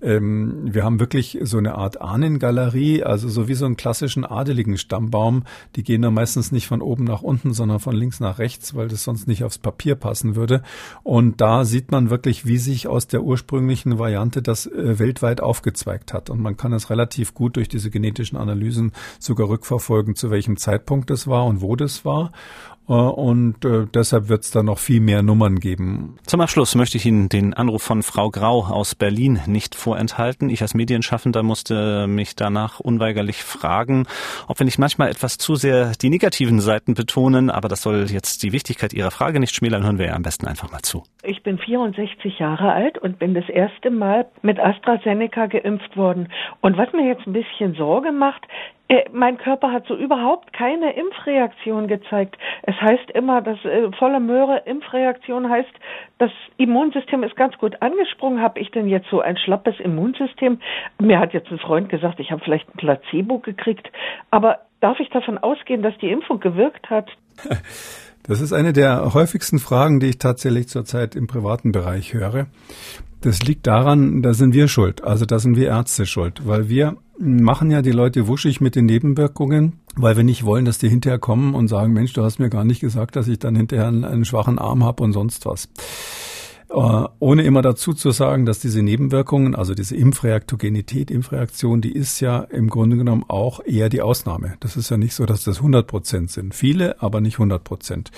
ähm, 0.02 0.64
wir 0.66 0.84
haben 0.84 1.00
wirklich 1.00 1.38
so 1.42 1.56
eine 1.56 1.76
Art 1.76 2.02
Ahnengalerie, 2.02 3.04
also 3.04 3.30
so 3.30 3.48
wie 3.48 3.54
so 3.54 3.64
einen 3.64 3.78
klassischen 3.78 4.26
adeligen 4.26 4.76
Stammbaum. 4.76 5.44
Die 5.76 5.82
gehen 5.82 6.02
dann 6.02 6.12
meistens 6.12 6.52
nicht 6.52 6.66
von 6.66 6.82
oben 6.82 7.04
nach 7.04 7.22
unten, 7.22 7.54
sondern 7.54 7.80
von 7.86 7.94
links 7.94 8.18
nach 8.18 8.40
rechts, 8.40 8.74
weil 8.74 8.88
das 8.88 9.04
sonst 9.04 9.28
nicht 9.28 9.44
aufs 9.44 9.58
Papier 9.58 9.94
passen 9.94 10.34
würde. 10.34 10.62
Und 11.04 11.40
da 11.40 11.64
sieht 11.64 11.92
man 11.92 12.10
wirklich, 12.10 12.44
wie 12.44 12.58
sich 12.58 12.88
aus 12.88 13.06
der 13.06 13.22
ursprünglichen 13.22 13.96
Variante 14.00 14.42
das 14.42 14.66
äh, 14.66 14.98
weltweit 14.98 15.40
aufgezweigt 15.40 16.12
hat. 16.12 16.28
Und 16.28 16.40
man 16.40 16.56
kann 16.56 16.72
es 16.72 16.90
relativ 16.90 17.32
gut 17.32 17.54
durch 17.54 17.68
diese 17.68 17.88
genetischen 17.88 18.36
Analysen 18.38 18.90
sogar 19.20 19.48
rückverfolgen, 19.48 20.16
zu 20.16 20.32
welchem 20.32 20.56
Zeitpunkt 20.56 21.10
das 21.10 21.28
war 21.28 21.46
und 21.46 21.60
wo 21.60 21.76
das 21.76 22.04
war. 22.04 22.32
Äh, 22.88 22.92
und 22.92 23.64
äh, 23.64 23.86
deshalb 23.92 24.28
wird 24.28 24.44
es 24.44 24.50
da 24.50 24.62
noch 24.62 24.78
viel 24.78 25.00
mehr 25.00 25.22
Nummern 25.22 25.58
geben. 25.58 26.16
Zum 26.26 26.40
Abschluss 26.40 26.74
möchte 26.74 26.96
ich 26.96 27.06
Ihnen 27.06 27.28
den 27.28 27.54
Anruf 27.54 27.82
von 27.82 28.02
Frau 28.02 28.30
Grau 28.30 28.64
aus 28.64 28.94
Berlin 28.94 29.40
nicht 29.46 29.74
vorenthalten. 29.74 30.50
Ich 30.50 30.62
als 30.62 30.74
Medienschaffender 30.74 31.42
musste 31.42 32.06
mich 32.06 32.36
danach 32.36 32.80
unweigerlich 32.80 33.42
fragen, 33.42 34.06
ob 34.48 34.58
wir 34.60 34.64
nicht 34.64 34.78
manchmal 34.78 35.10
etwas 35.10 35.38
zu 35.38 35.56
sehr 35.56 35.92
die 36.00 36.10
negativen 36.10 36.60
Seiten 36.60 36.94
betonen, 36.94 37.50
aber 37.50 37.68
das 37.68 37.82
soll 37.82 38.06
jetzt 38.10 38.42
die 38.42 38.52
Wichtigkeit 38.52 38.92
Ihrer 38.92 39.10
Frage 39.10 39.40
nicht 39.40 39.54
schmälern. 39.54 39.84
Hören 39.84 39.98
wir 39.98 40.06
ja 40.06 40.14
am 40.14 40.22
besten 40.22 40.46
einfach 40.46 40.70
mal 40.70 40.82
zu. 40.82 41.02
Ich 41.22 41.42
bin 41.42 41.58
64 41.58 42.38
Jahre 42.38 42.72
alt 42.72 42.98
und 42.98 43.18
bin 43.18 43.34
das 43.34 43.48
erste 43.48 43.90
Mal 43.90 44.26
mit 44.42 44.58
AstraZeneca 44.58 45.46
geimpft 45.46 45.96
worden. 45.96 46.28
Und 46.60 46.76
was 46.76 46.92
mir 46.92 47.06
jetzt 47.06 47.26
ein 47.26 47.32
bisschen 47.32 47.74
Sorge 47.74 48.12
macht, 48.12 48.46
äh, 48.88 49.04
mein 49.12 49.36
Körper 49.38 49.72
hat 49.72 49.86
so 49.86 49.96
überhaupt 49.96 50.52
keine 50.52 50.92
Impfreaktion 50.94 51.88
gezeigt. 51.88 52.36
Es 52.62 52.76
heißt 52.80 53.10
immer, 53.14 53.42
dass 53.42 53.58
äh, 53.64 53.90
voller 53.98 54.20
Möhre 54.20 54.62
Impfreaktion 54.64 55.50
heißt, 55.50 55.72
das 56.18 56.30
Immunsystem 56.56 57.22
ist 57.24 57.36
ganz 57.36 57.56
gut 57.58 57.82
angesprungen. 57.82 58.40
Habe 58.40 58.60
ich 58.60 58.70
denn 58.70 58.86
jetzt 58.88 59.08
so 59.10 59.20
ein 59.20 59.36
schlappes 59.36 59.80
Immunsystem? 59.80 60.60
Mir 61.00 61.18
hat 61.18 61.32
jetzt 61.32 61.50
ein 61.50 61.58
Freund 61.58 61.88
gesagt, 61.88 62.20
ich 62.20 62.30
habe 62.30 62.42
vielleicht 62.44 62.68
ein 62.68 62.78
Placebo 62.78 63.40
gekriegt. 63.40 63.90
Aber 64.30 64.60
darf 64.80 65.00
ich 65.00 65.10
davon 65.10 65.38
ausgehen, 65.38 65.82
dass 65.82 65.96
die 65.98 66.10
Impfung 66.10 66.40
gewirkt 66.40 66.88
hat? 66.88 67.08
Das 68.28 68.40
ist 68.40 68.52
eine 68.52 68.72
der 68.72 69.14
häufigsten 69.14 69.60
Fragen, 69.60 70.00
die 70.00 70.08
ich 70.08 70.18
tatsächlich 70.18 70.66
zurzeit 70.66 71.14
im 71.14 71.28
privaten 71.28 71.70
Bereich 71.70 72.12
höre. 72.12 72.46
Das 73.20 73.42
liegt 73.44 73.68
daran, 73.68 74.20
da 74.20 74.34
sind 74.34 74.52
wir 74.52 74.66
schuld. 74.66 75.04
Also 75.04 75.26
da 75.26 75.38
sind 75.38 75.56
wir 75.56 75.68
Ärzte 75.68 76.06
schuld, 76.06 76.44
weil 76.44 76.68
wir 76.68 76.96
machen 77.18 77.70
ja 77.70 77.82
die 77.82 77.92
Leute 77.92 78.26
wuschig 78.28 78.60
mit 78.60 78.74
den 78.74 78.86
Nebenwirkungen, 78.86 79.80
weil 79.96 80.16
wir 80.16 80.24
nicht 80.24 80.44
wollen, 80.44 80.64
dass 80.64 80.78
die 80.78 80.88
hinterher 80.88 81.18
kommen 81.18 81.54
und 81.54 81.68
sagen, 81.68 81.92
Mensch, 81.92 82.12
du 82.12 82.22
hast 82.22 82.38
mir 82.38 82.50
gar 82.50 82.64
nicht 82.64 82.80
gesagt, 82.80 83.16
dass 83.16 83.28
ich 83.28 83.38
dann 83.38 83.56
hinterher 83.56 83.88
einen, 83.88 84.04
einen 84.04 84.24
schwachen 84.24 84.58
Arm 84.58 84.84
habe 84.84 85.02
und 85.02 85.12
sonst 85.12 85.46
was. 85.46 85.68
Äh, 86.68 87.04
ohne 87.20 87.42
immer 87.44 87.62
dazu 87.62 87.94
zu 87.94 88.10
sagen, 88.10 88.44
dass 88.44 88.58
diese 88.58 88.82
Nebenwirkungen, 88.82 89.54
also 89.54 89.72
diese 89.72 89.94
Impfreaktogenität, 89.96 91.12
Impfreaktion, 91.12 91.80
die 91.80 91.92
ist 91.92 92.18
ja 92.20 92.40
im 92.40 92.68
Grunde 92.68 92.96
genommen 92.96 93.24
auch 93.28 93.60
eher 93.64 93.88
die 93.88 94.02
Ausnahme. 94.02 94.54
Das 94.58 94.76
ist 94.76 94.90
ja 94.90 94.96
nicht 94.96 95.14
so, 95.14 95.26
dass 95.26 95.44
das 95.44 95.58
100 95.58 95.86
Prozent 95.86 96.30
sind. 96.32 96.54
Viele, 96.54 97.00
aber 97.00 97.20
nicht 97.20 97.34
100 97.36 97.62
Prozent. 97.62 98.10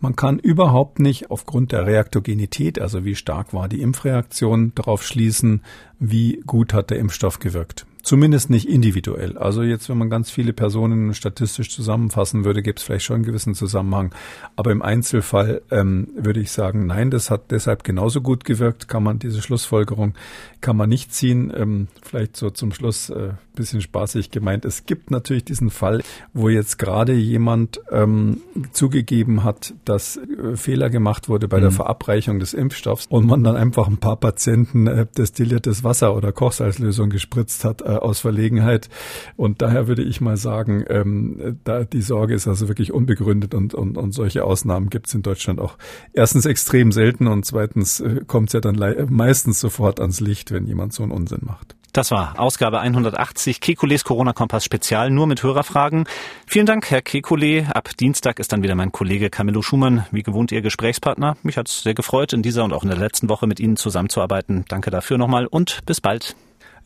Man 0.00 0.16
kann 0.16 0.38
überhaupt 0.38 0.98
nicht 0.98 1.30
aufgrund 1.30 1.72
der 1.72 1.86
Reaktogenität, 1.86 2.80
also 2.80 3.04
wie 3.04 3.14
stark 3.14 3.52
war 3.52 3.68
die 3.68 3.82
Impfreaktion, 3.82 4.72
darauf 4.74 5.02
schließen, 5.02 5.62
wie 5.98 6.42
gut 6.46 6.72
hat 6.72 6.88
der 6.88 6.98
Impfstoff 6.98 7.38
gewirkt. 7.38 7.86
Zumindest 8.10 8.50
nicht 8.50 8.68
individuell. 8.68 9.38
Also 9.38 9.62
jetzt, 9.62 9.88
wenn 9.88 9.96
man 9.96 10.10
ganz 10.10 10.32
viele 10.32 10.52
Personen 10.52 11.14
statistisch 11.14 11.70
zusammenfassen 11.70 12.44
würde, 12.44 12.60
gibt 12.60 12.80
es 12.80 12.84
vielleicht 12.84 13.04
schon 13.04 13.14
einen 13.14 13.24
gewissen 13.24 13.54
Zusammenhang. 13.54 14.12
Aber 14.56 14.72
im 14.72 14.82
Einzelfall 14.82 15.62
ähm, 15.70 16.08
würde 16.16 16.40
ich 16.40 16.50
sagen, 16.50 16.88
nein, 16.88 17.12
das 17.12 17.30
hat 17.30 17.52
deshalb 17.52 17.84
genauso 17.84 18.20
gut 18.20 18.44
gewirkt. 18.44 18.88
Kann 18.88 19.04
man 19.04 19.20
diese 19.20 19.40
Schlussfolgerung 19.40 20.14
kann 20.60 20.76
man 20.76 20.88
nicht 20.88 21.14
ziehen. 21.14 21.52
Ähm, 21.56 21.86
vielleicht 22.02 22.36
so 22.36 22.50
zum 22.50 22.72
Schluss 22.72 23.10
äh, 23.10 23.34
bisschen 23.54 23.80
spaßig 23.80 24.30
gemeint. 24.30 24.64
Es 24.64 24.86
gibt 24.86 25.10
natürlich 25.10 25.44
diesen 25.44 25.70
Fall, 25.70 26.02
wo 26.32 26.48
jetzt 26.48 26.78
gerade 26.78 27.12
jemand 27.12 27.80
ähm, 27.90 28.40
zugegeben 28.72 29.44
hat, 29.44 29.74
dass 29.84 30.16
äh, 30.16 30.56
Fehler 30.56 30.90
gemacht 30.90 31.28
wurde 31.28 31.46
bei 31.46 31.58
mhm. 31.58 31.62
der 31.62 31.70
Verabreichung 31.72 32.38
des 32.38 32.54
Impfstoffs 32.54 33.06
und 33.06 33.26
man 33.26 33.44
dann 33.44 33.56
einfach 33.56 33.86
ein 33.86 33.98
paar 33.98 34.16
Patienten 34.16 34.86
äh, 34.86 35.06
destilliertes 35.16 35.84
Wasser 35.84 36.16
oder 36.16 36.32
Kochsalzlösung 36.32 37.10
gespritzt 37.10 37.64
hat 37.64 37.82
äh, 37.82 37.98
aus 38.02 38.20
Verlegenheit. 38.20 38.88
Und 39.36 39.62
daher 39.62 39.88
würde 39.88 40.02
ich 40.02 40.20
mal 40.20 40.36
sagen, 40.36 40.84
ähm, 40.88 41.58
da 41.64 41.84
die 41.84 42.02
Sorge 42.02 42.34
ist 42.34 42.48
also 42.48 42.68
wirklich 42.68 42.92
unbegründet 42.92 43.54
und, 43.54 43.74
und, 43.74 43.96
und 43.96 44.12
solche 44.12 44.44
Ausnahmen 44.44 44.90
gibt 44.90 45.06
es 45.08 45.14
in 45.14 45.22
Deutschland 45.22 45.60
auch 45.60 45.76
erstens 46.12 46.46
extrem 46.46 46.92
selten 46.92 47.26
und 47.26 47.44
zweitens 47.44 48.00
äh, 48.00 48.20
kommt 48.26 48.48
es 48.48 48.52
ja 48.54 48.60
dann 48.60 48.78
meistens 49.10 49.60
sofort 49.60 50.00
ans 50.00 50.20
Licht, 50.20 50.50
wenn 50.52 50.66
jemand 50.66 50.92
so 50.92 51.02
einen 51.02 51.12
Unsinn 51.12 51.40
macht. 51.42 51.76
Das 51.92 52.12
war 52.12 52.38
Ausgabe 52.38 52.80
180 52.80 53.60
Kekules 53.60 54.04
Corona-Kompass 54.04 54.64
Spezial, 54.64 55.10
nur 55.10 55.26
mit 55.26 55.42
Hörerfragen. 55.42 56.04
Vielen 56.46 56.66
Dank, 56.66 56.88
Herr 56.90 57.02
Kekule. 57.02 57.66
Ab 57.74 57.90
Dienstag 57.98 58.38
ist 58.38 58.52
dann 58.52 58.62
wieder 58.62 58.76
mein 58.76 58.92
Kollege 58.92 59.28
Camillo 59.28 59.60
Schumann, 59.60 60.06
wie 60.12 60.22
gewohnt 60.22 60.52
Ihr 60.52 60.62
Gesprächspartner. 60.62 61.36
Mich 61.42 61.56
hat 61.56 61.68
es 61.68 61.82
sehr 61.82 61.94
gefreut, 61.94 62.32
in 62.32 62.42
dieser 62.42 62.62
und 62.62 62.72
auch 62.72 62.84
in 62.84 62.90
der 62.90 62.98
letzten 62.98 63.28
Woche 63.28 63.48
mit 63.48 63.58
Ihnen 63.58 63.76
zusammenzuarbeiten. 63.76 64.64
Danke 64.68 64.90
dafür 64.90 65.18
nochmal 65.18 65.46
und 65.46 65.84
bis 65.84 66.00
bald. 66.00 66.36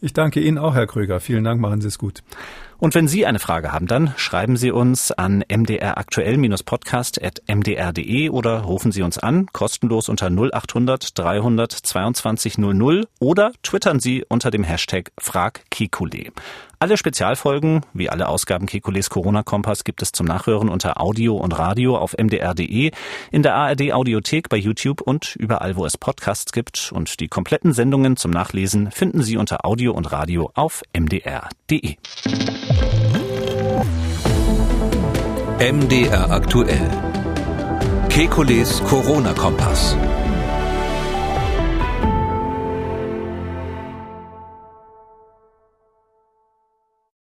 Ich 0.01 0.13
danke 0.13 0.41
Ihnen 0.41 0.59
auch, 0.59 0.75
Herr 0.75 0.87
Kröger. 0.87 1.19
Vielen 1.21 1.45
Dank, 1.45 1.61
machen 1.61 1.81
Sie 1.81 1.89
es 1.89 1.99
gut. 1.99 2.23
Und 2.79 2.95
wenn 2.95 3.09
Sie 3.09 3.25
eine 3.25 3.39
Frage 3.39 3.73
haben, 3.73 3.87
dann 3.87 4.13
schreiben 4.17 4.57
Sie 4.57 4.71
uns 4.71 5.13
an 5.13 5.43
mdraktuell-podcast.mdr.de 5.49 8.29
oder 8.29 8.61
rufen 8.61 8.93
Sie 8.93 9.01
uns 9.03 9.17
an, 9.19 9.47
kostenlos 9.53 10.11
unter 10.11 10.31
0800 10.31 11.19
300 11.19 11.73
22 11.73 12.59
00 12.59 13.07
oder 13.21 13.53
twittern 13.63 14.01
Sie 14.01 14.23
unter 14.29 14.51
dem 14.51 14.65
Hashtag 14.65 15.13
FragKikule. 15.19 16.33
Alle 16.79 16.97
Spezialfolgen, 16.97 17.83
wie 17.93 18.11
alle 18.11 18.29
Ausgaben 18.29 18.67
Kekules 18.67 19.11
Corona-Kompass, 19.11 19.85
gibt 19.85 20.03
es 20.03 20.13
zum 20.13 20.27
Nachhören 20.27 20.69
unter 20.69 21.01
Audio 21.01 21.37
und 21.37 21.59
Radio 21.59 21.97
auf 21.97 22.15
mdr.de, 22.17 22.91
in 23.31 23.43
der 23.43 23.55
ARD 23.55 23.93
Audiothek 23.93 24.49
bei 24.49 24.57
YouTube 24.57 25.01
und 25.01 25.37
überall, 25.37 25.77
wo 25.77 25.87
es 25.87 25.97
Podcasts 25.97 26.53
gibt. 26.53 26.93
Und 26.93 27.21
die 27.21 27.29
kompletten 27.29 27.73
Sendungen 27.73 28.17
zum 28.17 28.31
Nachlesen 28.31 28.91
finden 28.91 29.23
Sie 29.23 29.37
unter 29.37 29.65
Audio 29.65 29.93
und 29.93 30.13
Radio 30.13 30.51
auf 30.55 30.83
mdr.de. 30.97 31.97
MDR 35.59 36.31
aktuell. 36.31 36.91
Kekules 38.09 38.83
Corona-Kompass. 38.85 39.97